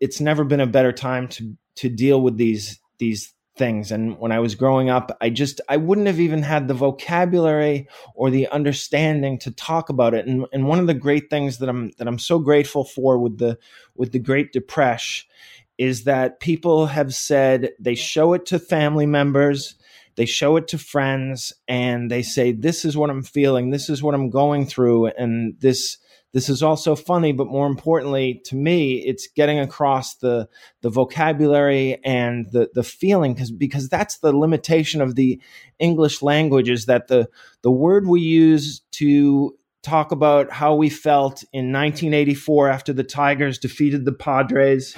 [0.00, 3.90] it's never been a better time to to deal with these these things.
[3.90, 7.88] And when i was growing up i just i wouldn't have even had the vocabulary
[8.14, 10.26] or the understanding to talk about it.
[10.26, 13.38] And, and one of the great things that i'm that i'm so grateful for with
[13.38, 13.58] the
[13.96, 15.28] with the great depression
[15.76, 19.74] is that people have said they show it to family members
[20.14, 23.70] they show it to friends and they say this is what i'm feeling.
[23.70, 25.98] This is what i'm going through and this
[26.38, 30.48] this is also funny but more importantly to me it's getting across the
[30.82, 35.40] the vocabulary and the the feeling because because that's the limitation of the
[35.80, 37.28] english language is that the
[37.62, 43.58] the word we use to talk about how we felt in 1984 after the tigers
[43.58, 44.94] defeated the padres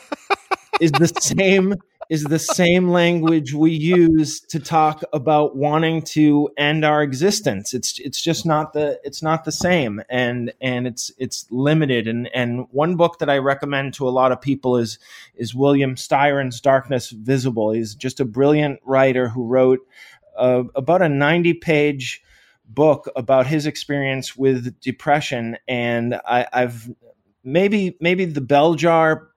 [0.80, 1.74] is the same
[2.10, 7.74] is the same language we use to talk about wanting to end our existence.
[7.74, 12.28] It's it's just not the it's not the same and and it's it's limited and
[12.34, 14.98] and one book that I recommend to a lot of people is
[15.34, 17.72] is William Styron's Darkness Visible.
[17.72, 19.80] He's just a brilliant writer who wrote
[20.36, 22.22] uh, about a 90 page
[22.66, 26.90] book about his experience with depression and I, I've
[27.44, 29.28] maybe maybe the bell jar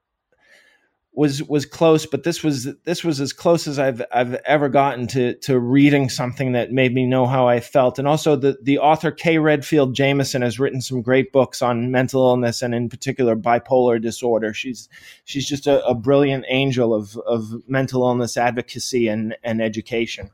[1.18, 5.08] was was close, but this was this was as close as I've I've ever gotten
[5.08, 7.98] to to reading something that made me know how I felt.
[7.98, 12.22] And also the the author Kay Redfield Jamison has written some great books on mental
[12.22, 14.54] illness and in particular bipolar disorder.
[14.54, 14.90] She's
[15.26, 20.30] she's just a, a brilliant angel of of mental illness advocacy and and education.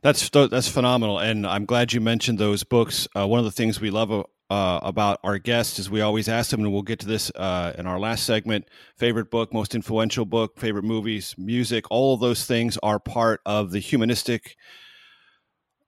[0.00, 3.06] That's that's phenomenal, and I'm glad you mentioned those books.
[3.14, 6.50] Uh, one of the things we love uh, about our guests is we always ask
[6.50, 8.68] them, and we'll get to this uh, in our last segment.
[8.96, 13.70] Favorite book, most influential book, favorite movies, music, all of those things are part of
[13.70, 14.56] the humanistic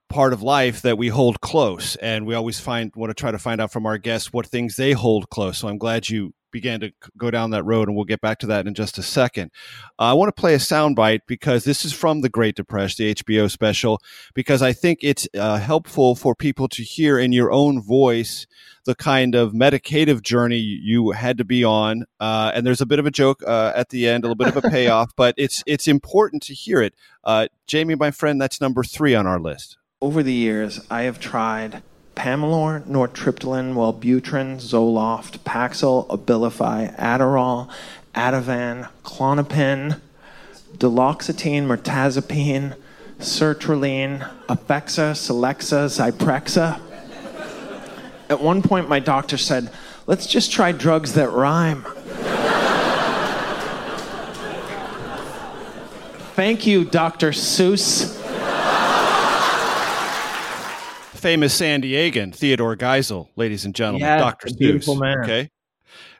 [0.08, 3.38] part of life that we hold close, and we always find want to try to
[3.38, 5.58] find out from our guests what things they hold close.
[5.58, 8.46] So I'm glad you began to go down that road, and we'll get back to
[8.46, 9.50] that in just a second.
[9.98, 13.14] Uh, I want to play a soundbite because this is from The Great Depression, the
[13.14, 14.00] HBO special,
[14.34, 18.46] because I think it's uh, helpful for people to hear in your own voice
[18.86, 22.04] the kind of medicative journey you had to be on.
[22.20, 24.56] Uh, and there's a bit of a joke uh, at the end, a little bit
[24.56, 26.94] of a payoff, but it's it's important to hear it.
[27.22, 29.76] Uh, Jamie, my friend, that's number three on our list.
[30.06, 31.82] Over the years, I have tried
[32.14, 37.68] Pamelor, Nortriptyline, Wellbutrin, Zoloft, Paxil, Abilify, Adderall,
[38.14, 40.00] Ativan, Klonopin,
[40.76, 42.76] Duloxetine, Mirtazapine,
[43.18, 46.80] Sertraline, Effexor, Celexa, Zyprexa.
[48.30, 49.72] At one point, my doctor said,
[50.06, 51.84] let's just try drugs that rhyme.
[56.36, 57.32] Thank you, Dr.
[57.32, 58.22] Seuss.
[61.26, 64.46] Famous San Diegan, Theodore Geisel, ladies and gentlemen, Dr.
[64.46, 65.24] Seuss.
[65.24, 65.50] Okay.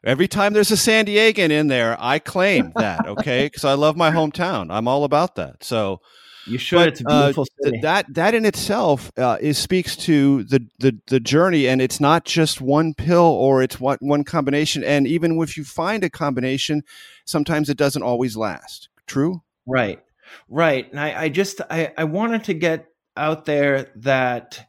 [0.02, 3.46] Every time there's a San Diegan in there, I claim that, okay?
[3.46, 4.66] Because I love my hometown.
[4.68, 5.62] I'm all about that.
[5.62, 6.00] So
[6.44, 6.78] You should.
[6.78, 7.80] but, it's a uh, beautiful th- city.
[7.82, 12.24] that that in itself uh, is speaks to the, the the journey, and it's not
[12.24, 14.82] just one pill or it's one one combination.
[14.82, 16.82] And even if you find a combination,
[17.24, 18.88] sometimes it doesn't always last.
[19.06, 19.42] True.
[19.66, 20.02] Right.
[20.48, 20.90] Right.
[20.90, 24.65] And I, I just I, I wanted to get out there that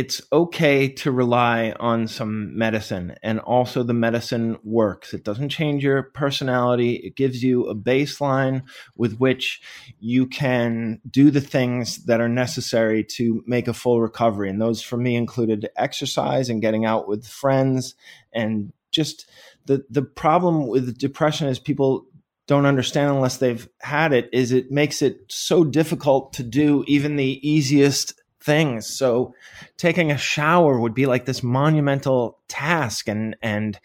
[0.00, 5.12] it's okay to rely on some medicine and also the medicine works.
[5.12, 6.94] It doesn't change your personality.
[6.94, 8.62] It gives you a baseline
[8.96, 9.60] with which
[9.98, 14.48] you can do the things that are necessary to make a full recovery.
[14.48, 17.94] And those for me included exercise and getting out with friends
[18.32, 19.28] and just
[19.66, 22.06] the the problem with depression is people
[22.46, 27.16] don't understand unless they've had it is it makes it so difficult to do even
[27.16, 28.86] the easiest things.
[28.86, 29.34] So
[29.76, 33.78] taking a shower would be like this monumental task and and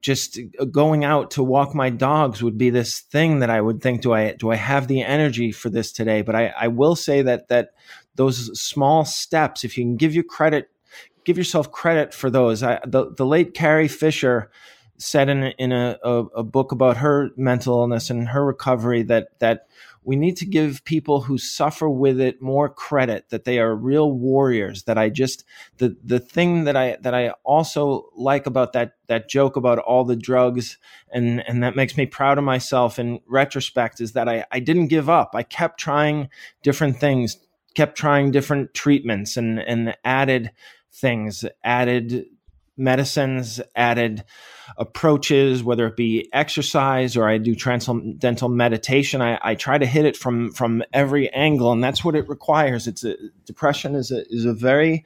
[0.00, 0.38] just
[0.70, 4.12] going out to walk my dogs would be this thing that I would think do
[4.12, 7.48] I do I have the energy for this today but I I will say that
[7.48, 7.70] that
[8.14, 10.70] those small steps if you can give you credit
[11.24, 14.50] give yourself credit for those I the, the late Carrie Fisher
[15.00, 19.28] said in in a, a, a book about her mental illness and her recovery that
[19.38, 19.66] that
[20.02, 24.12] we need to give people who suffer with it more credit that they are real
[24.12, 25.44] warriors that i just
[25.78, 30.04] the the thing that i that i also like about that that joke about all
[30.04, 30.78] the drugs
[31.12, 34.88] and and that makes me proud of myself in retrospect is that i i didn't
[34.88, 35.34] give up.
[35.34, 36.28] I kept trying
[36.62, 37.38] different things
[37.74, 40.50] kept trying different treatments and and added
[40.92, 42.26] things added
[42.80, 44.24] medicines added
[44.76, 49.20] approaches, whether it be exercise or I do transcendental meditation.
[49.20, 52.86] I, I try to hit it from from every angle, and that's what it requires.
[52.86, 55.04] It's a depression is a is a very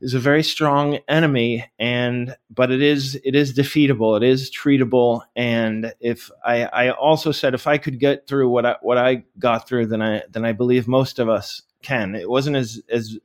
[0.00, 4.16] is a very strong enemy, and but it is it is defeatable.
[4.16, 8.66] It is treatable, and if I, I also said if I could get through what
[8.66, 12.14] I what I got through, then I then I believe most of us can.
[12.14, 13.16] It wasn't as as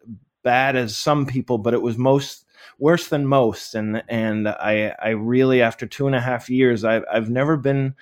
[0.44, 2.46] bad as some people, but it was most
[2.80, 3.76] worse than most.
[3.76, 7.96] And and i i really after two and a half years i've, I've never been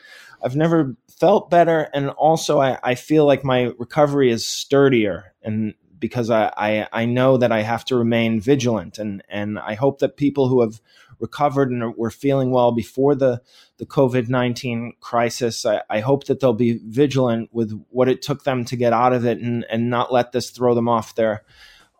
[0.43, 1.89] i've never felt better.
[1.93, 5.33] And also I, I feel like my recovery is sturdier.
[5.41, 8.99] And because I, I i know that i have to remain vigilant.
[8.99, 10.81] And and i hope that people who have
[11.19, 13.41] recovered and were feeling well before the
[13.77, 18.65] the covid-19 crisis I, I hope that they'll be vigilant with what it took them
[18.65, 21.43] to get out of it and and not let this throw them off their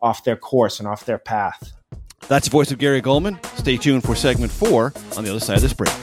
[0.02, 1.74] off their course and off their path
[2.28, 3.44] That's the voice of Gary Gulman.
[3.58, 5.94] Stay tuned for segment four on the other side of this break.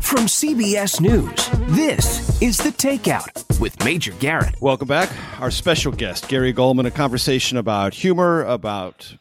[0.00, 4.60] From CBS News, this is The Takeout with Major Garrett.
[4.60, 5.08] Welcome back.
[5.40, 9.16] Our special guest, Gary Gulman, a conversation about humor, about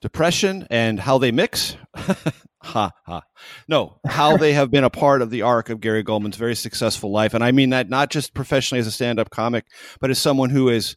[0.00, 1.76] depression, and how they mix.
[2.64, 3.22] ha ha.
[3.68, 7.12] No, how they have been a part of the arc of Gary Gulman's very successful
[7.12, 7.34] life.
[7.34, 9.66] And I mean that not just professionally as a stand up comic,
[10.00, 10.96] but as someone who has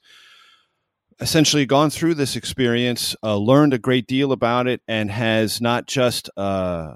[1.19, 5.87] essentially gone through this experience, uh, learned a great deal about it, and has not
[5.87, 6.93] just uh,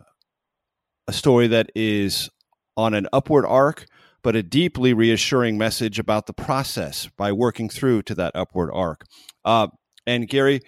[1.08, 2.30] a story that is
[2.78, 3.86] on an upward arc,
[4.24, 9.06] but a deeply reassuring message about the process by working through to that upward arc.
[9.44, 9.68] Uh,
[10.06, 10.62] and Gary,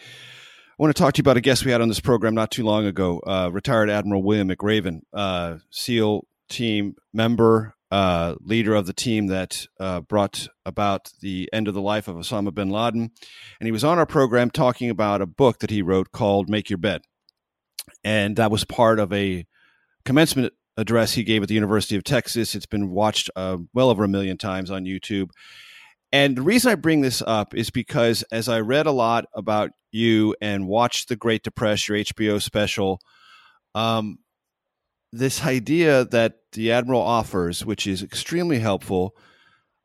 [0.84, 2.66] want to talk to you about a guest we had on this program not too
[2.66, 8.92] long ago, uh, retired Admiral William McRaven, uh, SEAL team member, uh, leader of the
[8.92, 13.12] team that uh, brought about the end of the life of Osama bin Laden.
[13.62, 16.70] And he was on our program talking about a book that he wrote called Make
[16.70, 17.04] Your Bed.
[18.04, 19.46] And that was part of a
[20.04, 22.56] commencement address he gave at the University of Texas.
[22.56, 25.30] It's been watched uh, well over a million times on YouTube.
[26.14, 29.72] And the reason I bring this up is because as I read a lot about
[29.92, 33.02] you and watched The Great Depression, your HBO special,
[33.74, 34.20] um,
[35.12, 39.16] this idea that the Admiral offers, which is extremely helpful,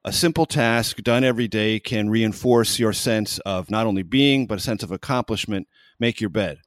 [0.05, 4.59] a simple task done every day can reinforce your sense of not only being, but
[4.59, 5.67] a sense of accomplishment.
[5.99, 6.59] Make your bed.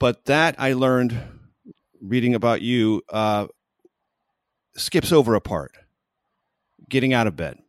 [0.00, 1.16] But that I learned
[2.00, 3.46] reading about you uh,
[4.76, 5.70] skips over a part
[6.88, 7.61] getting out of bed.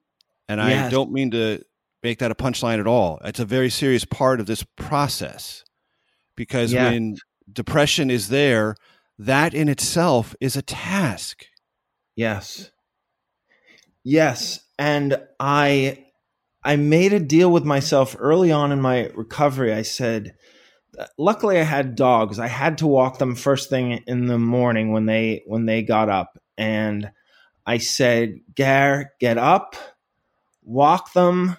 [0.47, 0.87] And yes.
[0.87, 1.63] I don't mean to
[2.01, 3.19] make that a punchline at all.
[3.23, 5.63] It's a very serious part of this process
[6.35, 6.91] because yeah.
[6.91, 7.17] when
[7.51, 8.75] depression is there,
[9.17, 11.45] that in itself is a task.
[12.15, 12.71] Yes.
[14.03, 16.05] Yes, and I
[16.63, 19.73] I made a deal with myself early on in my recovery.
[19.73, 20.35] I said
[21.17, 22.37] luckily I had dogs.
[22.39, 26.09] I had to walk them first thing in the morning when they when they got
[26.09, 27.11] up and
[27.65, 29.75] I said, "Gar, get up,
[30.65, 31.57] walk them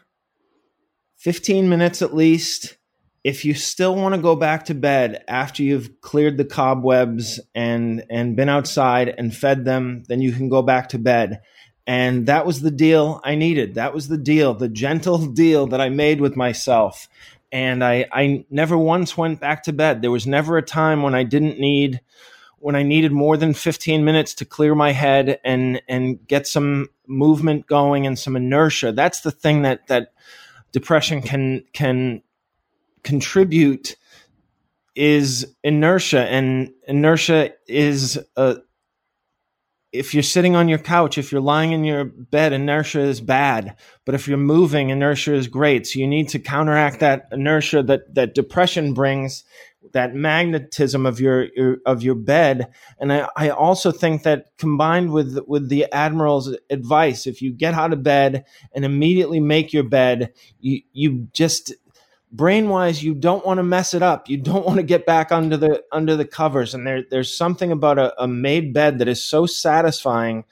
[1.17, 2.77] 15 minutes at least
[3.25, 8.05] if you still want to go back to bed after you've cleared the cobwebs and
[8.11, 11.41] and been outside and fed them, then you can go back to bed.
[11.87, 13.75] And that was the deal I needed.
[13.75, 17.09] That was the deal, the gentle deal that I made with myself.
[17.51, 20.03] And I, I never once went back to bed.
[20.03, 22.01] There was never a time when I didn't need,
[22.65, 26.89] when I needed more than 15 minutes to clear my head and, and get some
[27.07, 28.91] movement going and some inertia.
[28.91, 30.15] That's the thing that, that
[30.73, 32.23] depression can, can
[33.03, 33.97] contribute
[34.95, 38.57] is inertia and inertia is a
[39.93, 43.77] if you're sitting on your couch, if you're lying in your bed, inertia is bad.
[44.05, 45.87] But if you're moving, inertia is great.
[45.87, 49.45] So you need to counteract that inertia that, that depression brings,
[49.93, 52.73] that magnetism of your, your of your bed.
[52.99, 57.75] And I, I also think that combined with with the admiral's advice, if you get
[57.75, 61.73] out of bed and immediately make your bed, you you just
[62.33, 65.31] brain wise you don't want to mess it up you don't want to get back
[65.31, 69.07] under the under the covers and there there's something about a, a made bed that
[69.07, 70.45] is so satisfying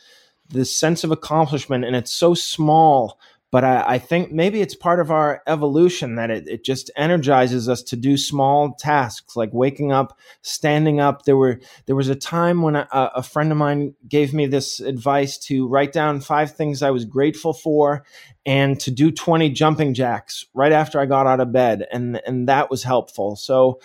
[0.49, 3.19] the sense of accomplishment and it's so small
[3.53, 7.69] but I, I, think maybe it's part of our evolution that it, it just energizes
[7.69, 11.27] us to do small tasks like waking up, standing up.
[11.27, 14.81] There were there was a time when a, a friend of mine gave me this
[14.81, 18.05] advice to write down five things I was grateful for,
[18.47, 22.49] and to do twenty jumping jacks right after I got out of bed, and and
[22.49, 23.37] that was helpful.
[23.37, 23.81] So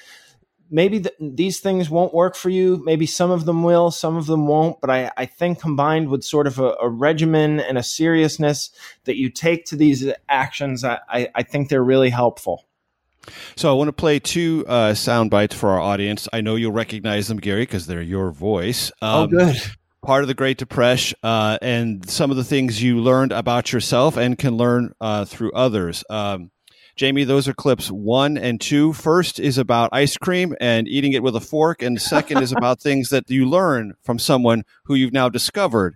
[0.69, 2.81] maybe th- these things won't work for you.
[2.85, 4.79] Maybe some of them will, some of them won't.
[4.81, 8.69] But I, I think combined with sort of a, a, regimen and a seriousness
[9.05, 12.65] that you take to these actions, I, I, I think they're really helpful.
[13.55, 16.27] So I want to play two uh, sound bites for our audience.
[16.31, 18.91] I know you'll recognize them, Gary, because they're your voice.
[19.01, 19.55] Oh, um, oh, good.
[20.01, 24.15] Part of the Great Depression uh, and some of the things you learned about yourself
[24.15, 26.03] and can learn uh, through others.
[26.09, 26.51] Um,
[26.97, 28.91] Jamie, those are clips one and two.
[28.91, 32.51] First is about ice cream and eating it with a fork, and the second is
[32.51, 35.95] about things that you learn from someone who you've now discovered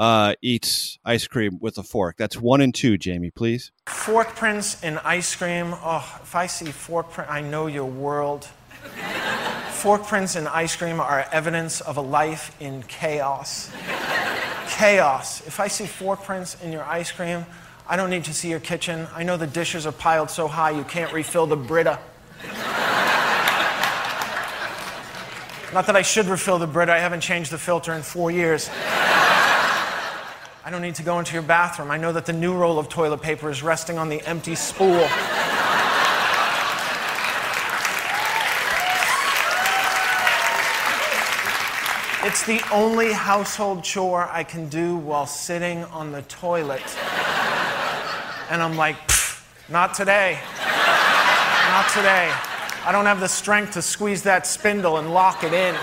[0.00, 2.16] uh, eats ice cream with a fork.
[2.16, 3.70] That's one and two, Jamie, please.
[3.86, 5.72] Fork prints in ice cream.
[5.72, 8.48] Oh, if I see fork print, I know your world.
[9.70, 13.70] fork prints in ice cream are evidence of a life in chaos.
[14.68, 15.46] chaos.
[15.46, 17.46] If I see fork prints in your ice cream,
[17.90, 19.08] I don't need to see your kitchen.
[19.12, 21.98] I know the dishes are piled so high you can't refill the Brita.
[25.74, 28.70] Not that I should refill the Brita, I haven't changed the filter in four years.
[28.72, 31.90] I don't need to go into your bathroom.
[31.90, 35.08] I know that the new roll of toilet paper is resting on the empty spool.
[42.22, 46.84] It's the only household chore I can do while sitting on the toilet.
[48.50, 48.96] And I'm like,
[49.68, 50.40] not today.
[51.68, 52.32] not today.
[52.84, 55.76] I don't have the strength to squeeze that spindle and lock it in.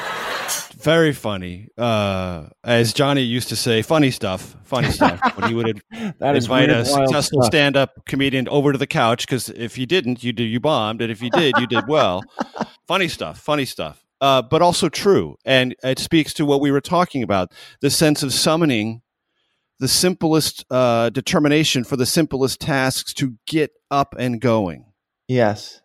[0.75, 1.69] Very funny.
[1.77, 4.57] Uh, as Johnny used to say, funny stuff.
[4.65, 5.19] Funny stuff.
[5.37, 5.81] when he would
[6.21, 10.33] invite a successful stand up comedian over to the couch, because if you didn't, you,
[10.33, 11.01] did, you bombed.
[11.01, 12.21] And if you did, you did well.
[12.87, 13.39] funny stuff.
[13.39, 14.05] Funny stuff.
[14.19, 15.37] Uh, but also true.
[15.45, 19.03] And it speaks to what we were talking about the sense of summoning
[19.79, 24.85] the simplest uh, determination for the simplest tasks to get up and going.
[25.27, 25.81] Yes.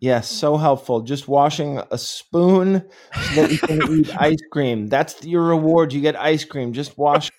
[0.00, 1.00] Yes, so helpful.
[1.00, 2.84] Just washing a spoon
[3.14, 4.88] so that you can eat ice cream.
[4.88, 5.94] That's your reward.
[5.94, 6.74] You get ice cream.
[6.74, 7.30] Just wash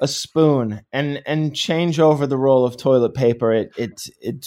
[0.00, 3.52] a spoon and and change over the roll of toilet paper.
[3.52, 4.46] It it it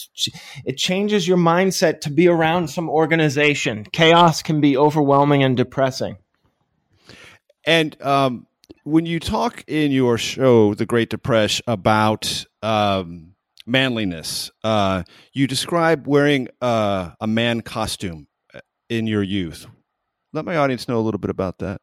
[0.66, 3.84] it changes your mindset to be around some organization.
[3.92, 6.18] Chaos can be overwhelming and depressing
[7.64, 8.48] And um,
[8.88, 13.34] when you talk in your show, The Great Depression, about um,
[13.66, 19.68] manliness, uh, you describe wearing uh, a man costume uh, in your youth.
[20.32, 21.82] Let my audience know a little bit about that.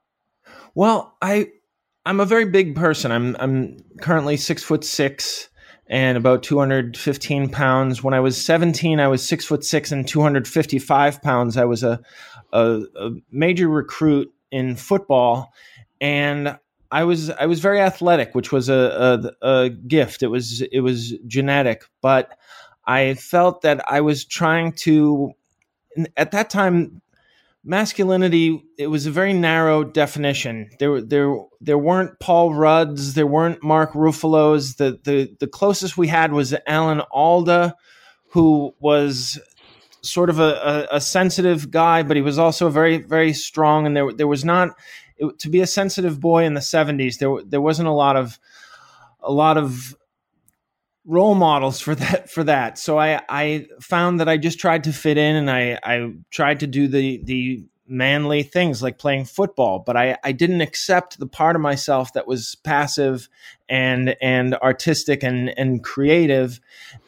[0.74, 1.48] Well, I
[2.06, 3.12] I'm a very big person.
[3.12, 5.50] I'm I'm currently six foot six
[5.86, 8.02] and about 215 pounds.
[8.02, 11.58] When I was 17, I was six foot six and 255 pounds.
[11.58, 12.00] I was a,
[12.50, 15.52] a, a major recruit in football,
[16.00, 16.58] and
[16.94, 20.22] I was I was very athletic, which was a, a, a gift.
[20.22, 22.38] It was it was genetic, but
[22.86, 25.32] I felt that I was trying to.
[26.16, 27.02] At that time,
[27.64, 33.62] masculinity it was a very narrow definition there there there weren't paul rudds there weren't
[33.62, 37.74] mark ruffalo's the the the closest we had was alan alda
[38.32, 39.40] who was
[40.02, 43.96] sort of a, a, a sensitive guy but he was also very very strong and
[43.96, 44.76] there there was not
[45.16, 48.38] it, to be a sensitive boy in the 70s there there wasn't a lot of
[49.20, 49.96] a lot of
[51.06, 52.78] role models for that for that.
[52.78, 56.60] So i i found that i just tried to fit in and i i tried
[56.60, 61.26] to do the the manly things like playing football but i i didn't accept the
[61.26, 63.28] part of myself that was passive
[63.68, 66.60] and and artistic and and creative.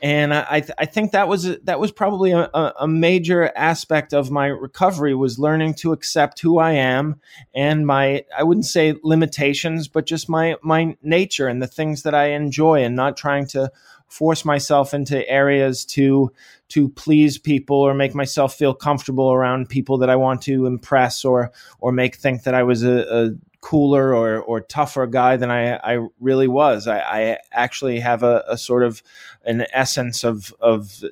[0.02, 2.48] And i i think that was that was probably a,
[2.80, 7.20] a major aspect of my recovery was learning to accept who i am
[7.54, 12.14] and my i wouldn't say limitations but just my my nature and the things that
[12.14, 13.70] i enjoy and not trying to
[14.08, 16.32] force myself into areas to
[16.68, 21.24] to please people or make myself feel comfortable around people that I want to impress
[21.24, 23.30] or or make think that I was a, a
[23.60, 26.86] cooler or or tougher guy than I I really was.
[26.86, 29.02] I, I actually have a, a, sort of
[29.44, 31.02] an essence of of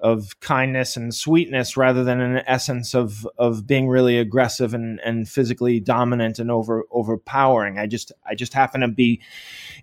[0.00, 5.28] of kindness and sweetness rather than an essence of of being really aggressive and and
[5.28, 7.78] physically dominant and over overpowering.
[7.78, 9.20] I just I just happen to be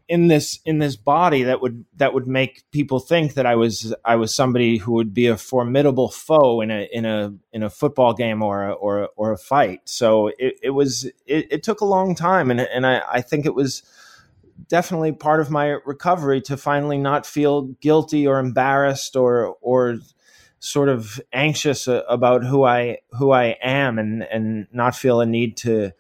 [0.08, 3.94] in this in this body that would that would make people think that I was
[4.04, 7.70] I was somebody who would be a formidable foe in a in a in a
[7.70, 9.82] football game or a, or a, or a fight.
[9.86, 13.46] So it, it was it, it took a long time and and I, I think
[13.46, 13.84] it was
[14.68, 19.98] definitely part of my recovery to finally not feel guilty or embarrassed or or
[20.60, 25.58] sort of anxious about who I who I am and and not feel a need
[25.58, 25.92] to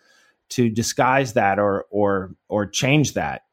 [0.49, 3.43] to disguise that or or or change that.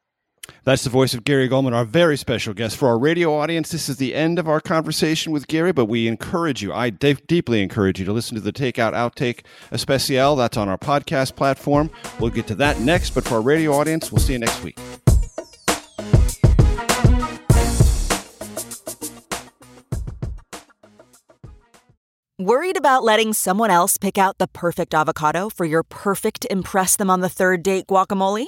[0.63, 2.75] That's the voice of Gary Gulman, our very special guest.
[2.77, 6.07] For our radio audience, this is the end of our conversation with Gary, but we
[6.07, 10.35] encourage you, I de- deeply encourage you to listen to the Takeout Outtake Especial.
[10.35, 11.91] That's on our podcast platform.
[12.19, 14.79] We'll get to that next, but for our radio audience, we'll see you next week.
[22.37, 27.09] Worried about letting someone else pick out the perfect avocado for your perfect Impress Them
[27.09, 28.47] on the Third Date guacamole?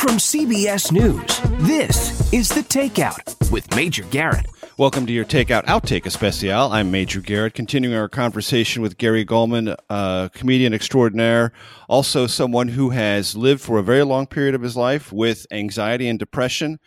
[0.00, 4.46] From CBS News, this is The Takeout with Major Garrett.
[4.78, 6.72] Welcome to your Takeout Outtake Especial.
[6.72, 11.52] I'm Major Garrett, continuing our conversation with Gary Gulman, a comedian extraordinaire,
[11.86, 16.08] also someone who has lived for a very long period of his life with anxiety
[16.08, 16.80] and depression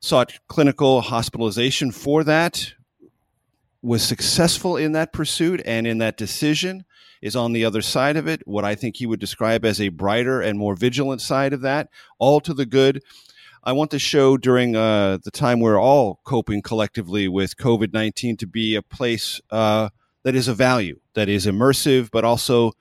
[0.00, 2.72] sought clinical hospitalization for that,
[3.80, 6.84] was successful in that pursuit and in that decision,
[7.24, 9.88] is on the other side of it, what I think he would describe as a
[9.88, 13.02] brighter and more vigilant side of that, all to the good.
[13.64, 18.36] I want the show during uh, the time we're all coping collectively with COVID 19
[18.36, 19.88] to be a place uh,
[20.24, 22.72] that is a value, that is immersive, but also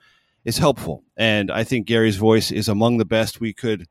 [0.43, 1.05] is helpful.
[1.15, 3.87] And I think Gary's voice is among the best we could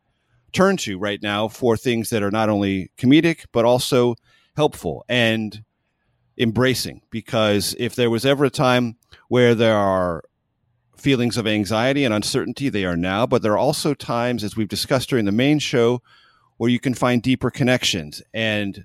[0.53, 4.17] turn to right now for things that are not only comedic but also
[4.55, 5.65] helpful and
[6.37, 8.99] embracing because if there was ever a time
[9.29, 10.23] where there are
[10.97, 14.69] feelings of anxiety and uncertainty they are now but there are also times as we've
[14.69, 16.01] discussed during the main show
[16.59, 18.85] where you can find deeper connections and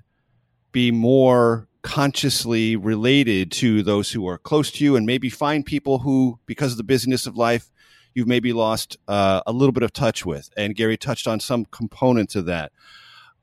[0.72, 6.00] be more consciously related to those who are close to you and maybe find people
[6.00, 7.70] who because of the busyness of life
[8.14, 10.50] you've maybe lost uh, a little bit of touch with.
[10.56, 12.72] And Gary touched on some components of that.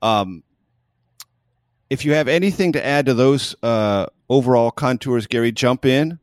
[0.02, 0.42] Um,
[1.88, 6.18] if you have anything to add to those uh, overall contours, Gary, jump in.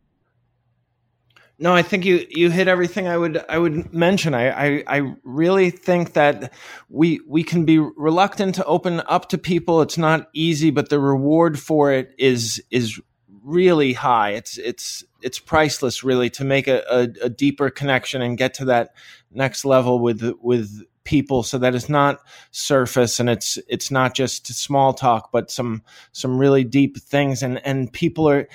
[1.63, 4.33] No, I think you you hit everything I would I would mention.
[4.33, 6.51] I, I I really think that
[6.89, 9.81] we we can be reluctant to open up to people.
[9.81, 12.99] It's not easy, but the reward for it is is
[13.45, 14.31] really high.
[14.31, 18.65] It's it's it's priceless, really, to make a, a, a deeper connection and get to
[18.65, 18.93] that
[19.31, 22.19] next level with with people so that it's not
[22.51, 25.81] surface and it's it's not just small talk but some
[26.13, 28.47] some really deep things and and people are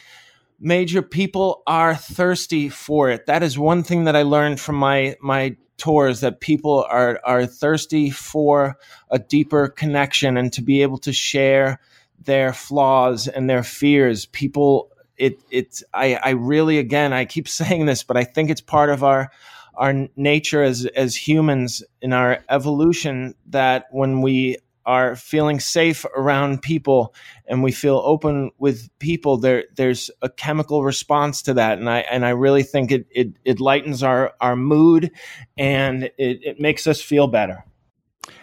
[0.60, 3.26] major people are thirsty for it.
[3.26, 7.46] That is one thing that I learned from my my tours that people are are
[7.46, 8.76] thirsty for
[9.10, 11.80] a deeper connection and to be able to share
[12.24, 14.26] their flaws and their fears.
[14.26, 18.60] People it it's I I really again I keep saying this but I think it's
[18.60, 19.30] part of our
[19.74, 24.56] our nature as as humans in our evolution that when we
[24.88, 27.14] are feeling safe around people
[27.46, 31.78] and we feel open with people there there's a chemical response to that.
[31.78, 35.10] And i and i really think it it, it lightens our our mood
[35.58, 37.64] and it, it makes us feel better.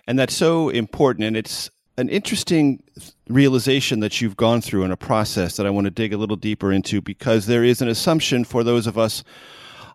[0.05, 1.25] And that's so important.
[1.25, 2.83] And it's an interesting
[3.27, 6.35] realization that you've gone through in a process that I want to dig a little
[6.35, 9.23] deeper into because there is an assumption for those of us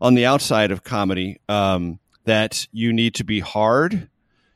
[0.01, 4.09] on the outside of comedy um, that you need to be hard,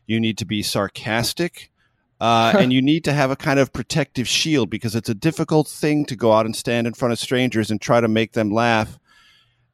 [0.07, 1.71] you need to be sarcastic,
[2.21, 5.69] uh, and you need to have a kind of protective shield because it's a difficult
[5.69, 8.51] thing to go out and stand in front of strangers and try to make them
[8.51, 8.99] laugh,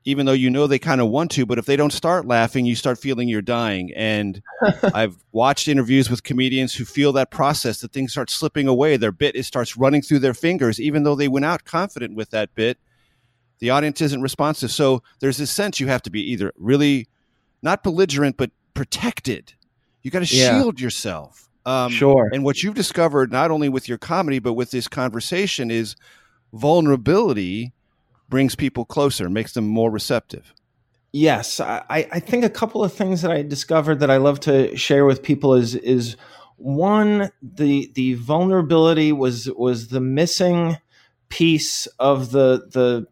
[0.04, 1.44] even though you know they kind of want to.
[1.46, 3.92] But if they don't start laughing, you start feeling you're dying.
[3.94, 4.42] And
[4.94, 8.96] I've watched interviews with comedians who feel that process, that things start slipping away.
[8.96, 12.30] Their bit it starts running through their fingers, even though they went out confident with
[12.30, 12.78] that bit.
[13.58, 14.70] The audience isn't responsive.
[14.70, 17.08] So there's this sense you have to be either really
[17.62, 19.52] not belligerent, but protected.
[20.02, 20.58] You got to Yeah.
[20.58, 21.49] shield yourself.
[21.66, 22.28] Um, Sure.
[22.32, 25.96] And what you've discovered, not only with your comedy, but with this conversation, is
[26.52, 27.72] vulnerability
[28.28, 30.54] brings people closer, makes them more receptive.
[31.12, 34.76] Yes, I, I think a couple of things that I discovered that I love to
[34.76, 36.16] share with people is is
[36.56, 40.76] one the the vulnerability was was the missing
[41.28, 43.08] piece of the the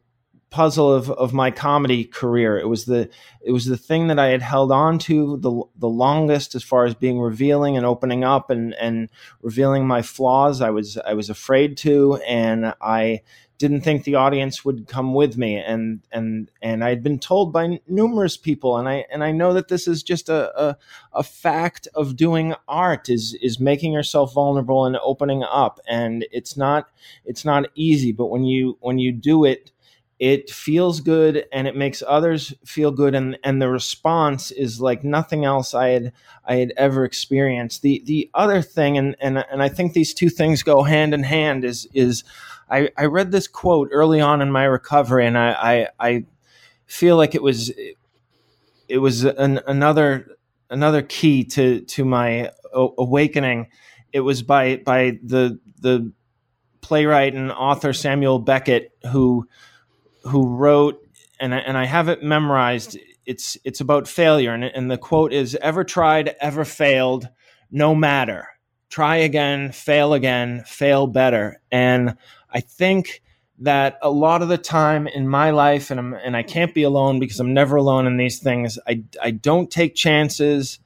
[0.50, 2.58] puzzle of, of my comedy career.
[2.58, 3.08] It was the
[3.40, 6.84] it was the thing that I had held on to the the longest as far
[6.84, 9.08] as being revealing and opening up and and
[9.42, 10.60] revealing my flaws.
[10.60, 13.22] I was I was afraid to and I
[13.58, 17.52] didn't think the audience would come with me and and and I had been told
[17.52, 20.76] by numerous people and I and I know that this is just a, a
[21.12, 26.56] a fact of doing art is is making yourself vulnerable and opening up and it's
[26.56, 26.88] not
[27.24, 29.72] it's not easy but when you when you do it
[30.18, 35.04] it feels good and it makes others feel good and and the response is like
[35.04, 36.12] nothing else I had
[36.44, 37.82] I had ever experienced.
[37.82, 41.22] The the other thing and and and I think these two things go hand in
[41.22, 42.24] hand is is
[42.70, 46.24] I, I read this quote early on in my recovery and I I, I
[46.86, 47.72] feel like it was
[48.88, 50.36] it was an, another
[50.68, 53.68] another key to to my awakening.
[54.12, 56.12] It was by by the the
[56.80, 59.46] playwright and author Samuel Beckett who
[60.28, 61.00] who wrote
[61.40, 62.98] and I, and I have it memorized.
[63.26, 67.28] It's it's about failure and and the quote is ever tried ever failed
[67.70, 68.48] no matter
[68.88, 72.16] try again fail again fail better and
[72.50, 73.22] I think
[73.58, 76.84] that a lot of the time in my life and I'm, and I can't be
[76.84, 80.78] alone because I'm never alone in these things I I don't take chances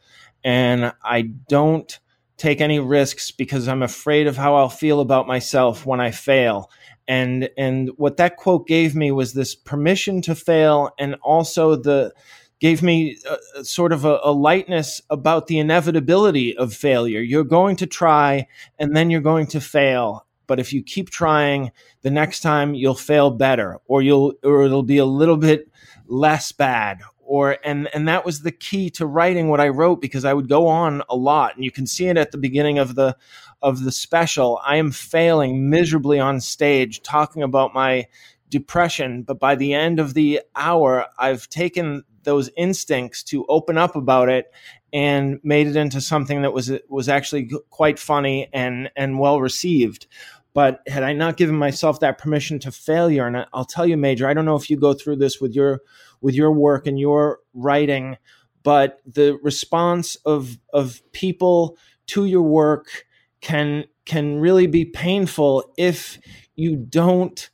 [0.43, 1.97] and I don't
[2.43, 6.71] take any risks because I'm afraid of how I'll feel about myself when I fail.
[7.07, 12.13] And and what that quote gave me was this permission to fail and also the
[12.59, 13.17] gave me
[13.57, 17.21] a, sort of a, a lightness about the inevitability of failure.
[17.21, 20.27] You're going to try and then you're going to fail.
[20.49, 21.71] But if you keep trying,
[22.03, 25.71] the next time you'll fail better or you'll or it'll be a little bit
[26.07, 30.27] less bad or and and that was the key to writing what I wrote because
[30.27, 32.95] I would go on a lot and you can see it at the beginning of
[32.95, 33.17] the
[33.63, 34.61] of the special.
[34.63, 38.07] I am failing miserably on stage talking about my
[38.51, 43.97] depression but by the end of the hour I've taken those instincts to open up
[43.97, 44.53] about it
[44.93, 50.07] and made it into something that was was actually quite funny and and well received.
[50.53, 54.29] But had I not given myself that permission to failure, and I'll tell you, Major,
[54.29, 55.81] I don't know if you go through this with your
[56.23, 58.17] with your work and your writing,
[58.63, 63.05] but the response of of people to your work
[63.41, 66.19] can can really be painful if
[66.55, 67.51] you don't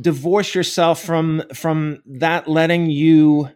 [0.00, 3.50] divorce yourself from from that letting you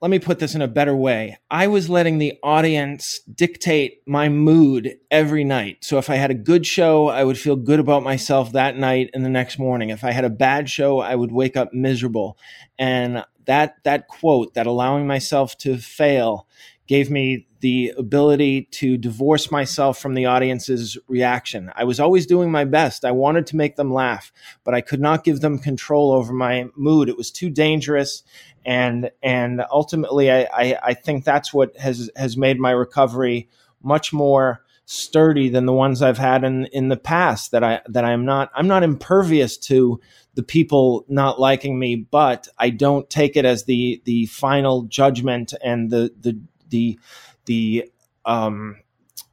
[0.00, 1.38] let me put this in a better way.
[1.50, 5.84] I was letting the audience dictate my mood every night.
[5.84, 9.10] So if I had a good show, I would feel good about myself that night
[9.12, 9.90] and the next morning.
[9.90, 12.38] If I had a bad show, I would wake up miserable.
[12.78, 16.46] And that that quote, that allowing myself to fail,
[16.90, 21.70] gave me the ability to divorce myself from the audience's reaction.
[21.76, 23.04] I was always doing my best.
[23.04, 24.32] I wanted to make them laugh,
[24.64, 27.08] but I could not give them control over my mood.
[27.08, 28.24] It was too dangerous
[28.66, 33.48] and and ultimately I, I, I think that's what has has made my recovery
[33.80, 38.04] much more sturdy than the ones I've had in in the past that I that
[38.04, 40.00] I'm not I'm not impervious to
[40.34, 45.54] the people not liking me but I don't take it as the the final judgment
[45.62, 46.98] and the the the
[47.46, 47.90] the
[48.24, 48.76] um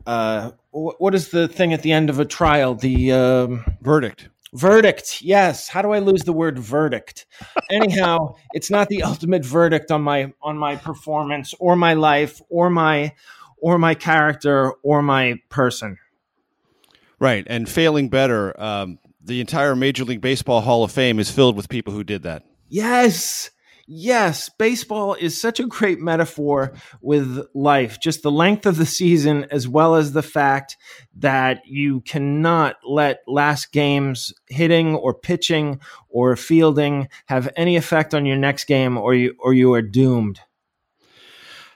[0.06, 5.22] uh what is the thing at the end of a trial the um, verdict Verdict.
[5.22, 5.68] Yes.
[5.68, 7.26] How do I lose the word verdict?
[7.70, 12.70] Anyhow, it's not the ultimate verdict on my on my performance or my life or
[12.70, 13.14] my
[13.58, 15.98] or my character or my person.
[17.20, 17.46] Right.
[17.48, 21.68] And failing better, um, the entire Major League Baseball Hall of Fame is filled with
[21.68, 22.44] people who did that.
[22.70, 23.50] Yes
[23.88, 29.48] yes, baseball is such a great metaphor with life, just the length of the season,
[29.50, 30.78] as well as the fact
[31.16, 35.80] that you cannot let last game's hitting or pitching
[36.10, 40.42] or fielding have any effect on your next game or you, or you are doomed.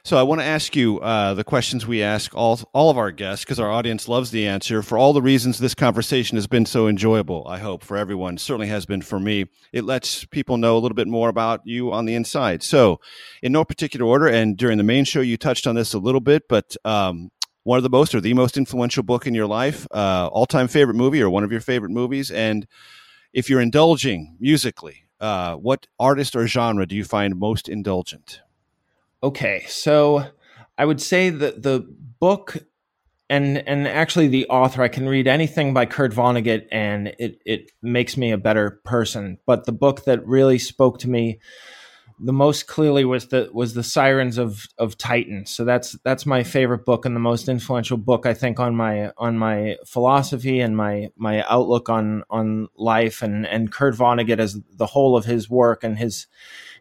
[0.03, 3.11] So I want to ask you uh, the questions we ask all all of our
[3.11, 4.81] guests because our audience loves the answer.
[4.81, 8.67] For all the reasons this conversation has been so enjoyable, I hope for everyone certainly
[8.67, 9.45] has been for me.
[9.71, 12.63] It lets people know a little bit more about you on the inside.
[12.63, 12.99] So,
[13.43, 16.19] in no particular order, and during the main show, you touched on this a little
[16.19, 17.29] bit, but um,
[17.63, 20.67] one of the most or the most influential book in your life, uh, all time
[20.67, 22.65] favorite movie or one of your favorite movies, and
[23.33, 28.41] if you're indulging musically, uh, what artist or genre do you find most indulgent?
[29.23, 30.25] Okay, so
[30.77, 31.85] I would say that the
[32.19, 32.57] book
[33.29, 37.71] and and actually the author, I can read anything by Kurt Vonnegut and it it
[37.81, 39.37] makes me a better person.
[39.45, 41.39] But the book that really spoke to me
[42.23, 45.45] the most clearly was the was the Sirens of of Titan.
[45.45, 49.11] So that's that's my favorite book and the most influential book I think on my
[49.17, 54.59] on my philosophy and my my outlook on on life and and Kurt Vonnegut as
[54.71, 56.27] the whole of his work and his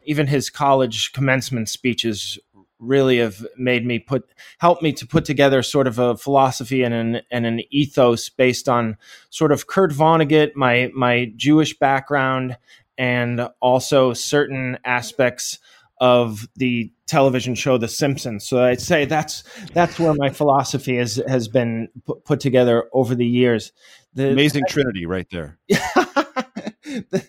[0.05, 2.39] even his college commencement speeches
[2.79, 6.95] really have made me put helped me to put together sort of a philosophy and
[6.95, 8.97] an and an ethos based on
[9.31, 12.57] sort of Kurt Vonnegut, my my Jewish background,
[13.01, 15.59] and also certain aspects
[16.03, 18.47] of the television show The Simpsons.
[18.47, 19.43] So I'd say that's
[19.73, 21.89] that's where my philosophy has has been
[22.27, 23.73] put, together over the years.
[24.13, 25.59] The amazing trinity right there.
[25.69, 27.25] the,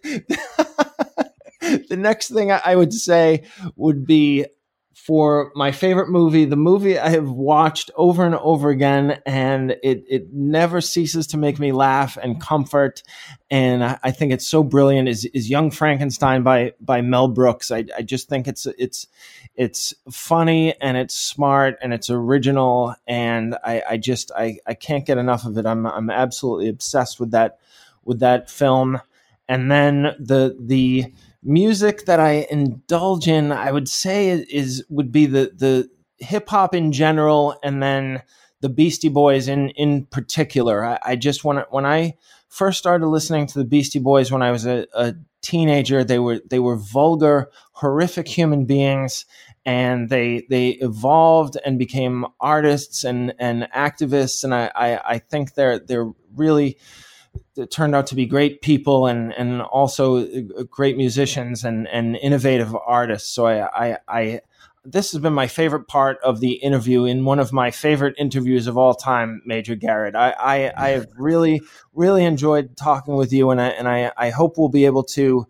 [1.89, 3.45] the next thing I would say
[3.77, 4.45] would be
[5.05, 10.03] for my favorite movie, the movie I have watched over and over again, and it
[10.07, 13.01] it never ceases to make me laugh and comfort.
[13.49, 15.09] And I, I think it's so brilliant.
[15.09, 17.71] Is is Young Frankenstein by by Mel Brooks?
[17.71, 19.07] I, I just think it's it's
[19.55, 25.05] it's funny and it's smart and it's original, and I, I just I, I can't
[25.05, 25.65] get enough of it.
[25.65, 27.57] I'm I'm absolutely obsessed with that
[28.05, 29.01] with that film.
[29.49, 31.11] And then the the
[31.43, 36.75] music that I indulge in, I would say is would be the the hip hop
[36.75, 38.23] in general, and then
[38.61, 40.85] the Beastie Boys in in particular.
[40.85, 42.15] I, I just want to when I
[42.49, 46.39] first started listening to the Beastie Boys when I was a, a teenager, they were
[46.49, 49.25] they were vulgar, horrific human beings,
[49.65, 55.53] and they they evolved and became artists and and activists, and I I, I think
[55.55, 56.77] they're they're really
[57.69, 62.75] turned out to be great people and and also uh, great musicians and and innovative
[62.85, 63.29] artists.
[63.29, 64.41] So I I, I
[64.83, 68.67] this has been my favorite part of the interview in one of my favorite interviews
[68.67, 70.15] of all time, Major Garrett.
[70.15, 71.61] I, I, I have really,
[71.93, 75.47] really enjoyed talking with you, and I, and I, I hope we'll be able to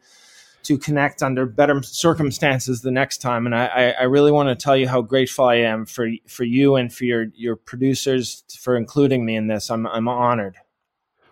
[0.63, 3.47] to connect under better circumstances the next time.
[3.47, 6.75] And I, I really want to tell you how grateful I am for for you
[6.75, 9.71] and for your your producers for including me in this.
[9.71, 10.57] I'm I'm honored.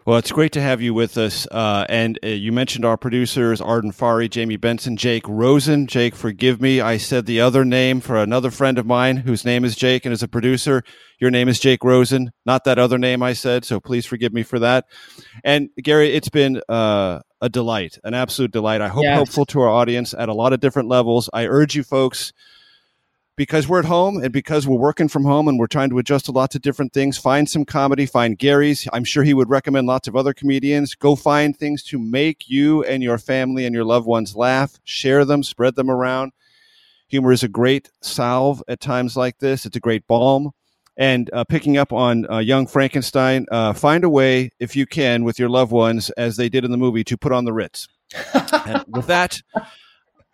[0.10, 1.45] Well, it's great to have you with us.
[1.51, 5.86] Uh, and uh, you mentioned our producers, Arden Farhi, Jamie Benson, Jake Rosen.
[5.86, 6.82] Jake, forgive me.
[6.82, 10.12] I said the other name for another friend of mine whose name is Jake and
[10.12, 10.84] is a producer.
[11.20, 13.66] Your name is Jake Rosen, not that other name I said.
[13.66, 14.86] So please forgive me for that.
[15.43, 18.82] And Gary, it's been uh, a delight, an absolute delight.
[18.82, 19.14] I hope yes.
[19.14, 21.30] helpful to our audience at a lot of different levels.
[21.34, 22.34] I urge you folks
[23.40, 26.26] because we're at home and because we're working from home and we're trying to adjust
[26.26, 28.86] to lots of different things, find some comedy, find Gary's.
[28.92, 30.94] I'm sure he would recommend lots of other comedians.
[30.94, 35.24] Go find things to make you and your family and your loved ones laugh, share
[35.24, 36.34] them, spread them around.
[37.08, 39.66] Humor is a great salve at times like this.
[39.66, 40.52] It's a great balm.
[40.98, 45.24] And uh, picking up on uh, Young Frankenstein, uh, find a way, if you can,
[45.24, 47.88] with your loved ones, as they did in the movie, to put on the Ritz.
[48.66, 49.42] and with that,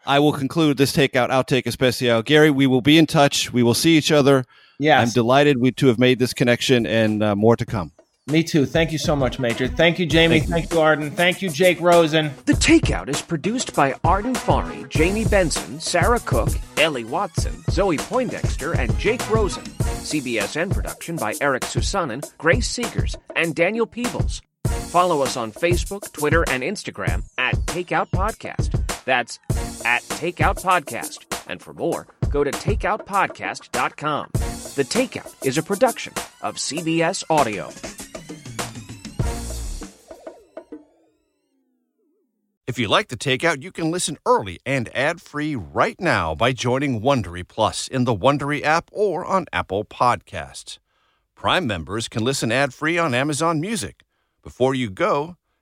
[0.08, 2.22] I will conclude this takeout outtake especial.
[2.22, 3.51] Gary, we will be in touch.
[3.51, 4.45] We will see each other.
[4.80, 5.08] Yes.
[5.08, 7.91] I'm delighted we, to have made this connection and uh, more to come.
[8.28, 8.66] Me too.
[8.66, 9.68] Thank you so much, Major.
[9.68, 10.39] Thank you, Jamie.
[10.39, 11.12] Thank you, Thank you Arden.
[11.12, 12.32] Thank you, Jake Rosen.
[12.45, 18.74] The Takeout is produced by Arden Farhi, Jamie Benson, Sarah Cook, Ellie Watson, Zoe Poindexter,
[18.74, 19.64] and Jake Rosen.
[19.64, 24.41] CBSN production by Eric Susanen, Grace Seegers, and Daniel Peebles.
[24.89, 28.82] Follow us on Facebook, Twitter, and Instagram at Takeout Podcast.
[29.06, 29.38] That's
[29.84, 31.26] at Takeout Podcast.
[31.47, 34.30] And for more, go to takeoutpodcast.com.
[34.34, 37.69] The Takeout is a production of CBS Audio.
[42.67, 46.99] If you like the takeout, you can listen early and ad-free right now by joining
[46.99, 50.80] Wondery Plus in the Wondery app or on Apple Podcasts.
[51.36, 54.03] Prime members can listen ad-free on Amazon Music.
[54.41, 55.38] Before you go,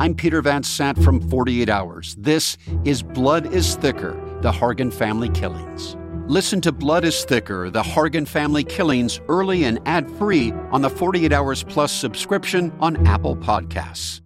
[0.00, 2.14] I'm Peter Van Sant from 48 Hours.
[2.20, 5.96] This is Blood is Thicker The Hargan Family Killings.
[6.28, 10.88] Listen to Blood is Thicker The Hargan Family Killings early and ad free on the
[10.90, 14.20] 48 Hours Plus subscription on Apple Podcasts.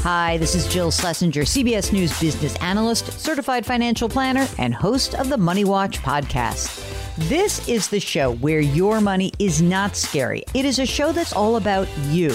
[0.00, 5.28] Hi, this is Jill Schlesinger, CBS News business analyst, certified financial planner, and host of
[5.28, 6.88] the Money Watch podcast.
[7.28, 10.44] This is the show where your money is not scary.
[10.54, 12.34] It is a show that's all about you.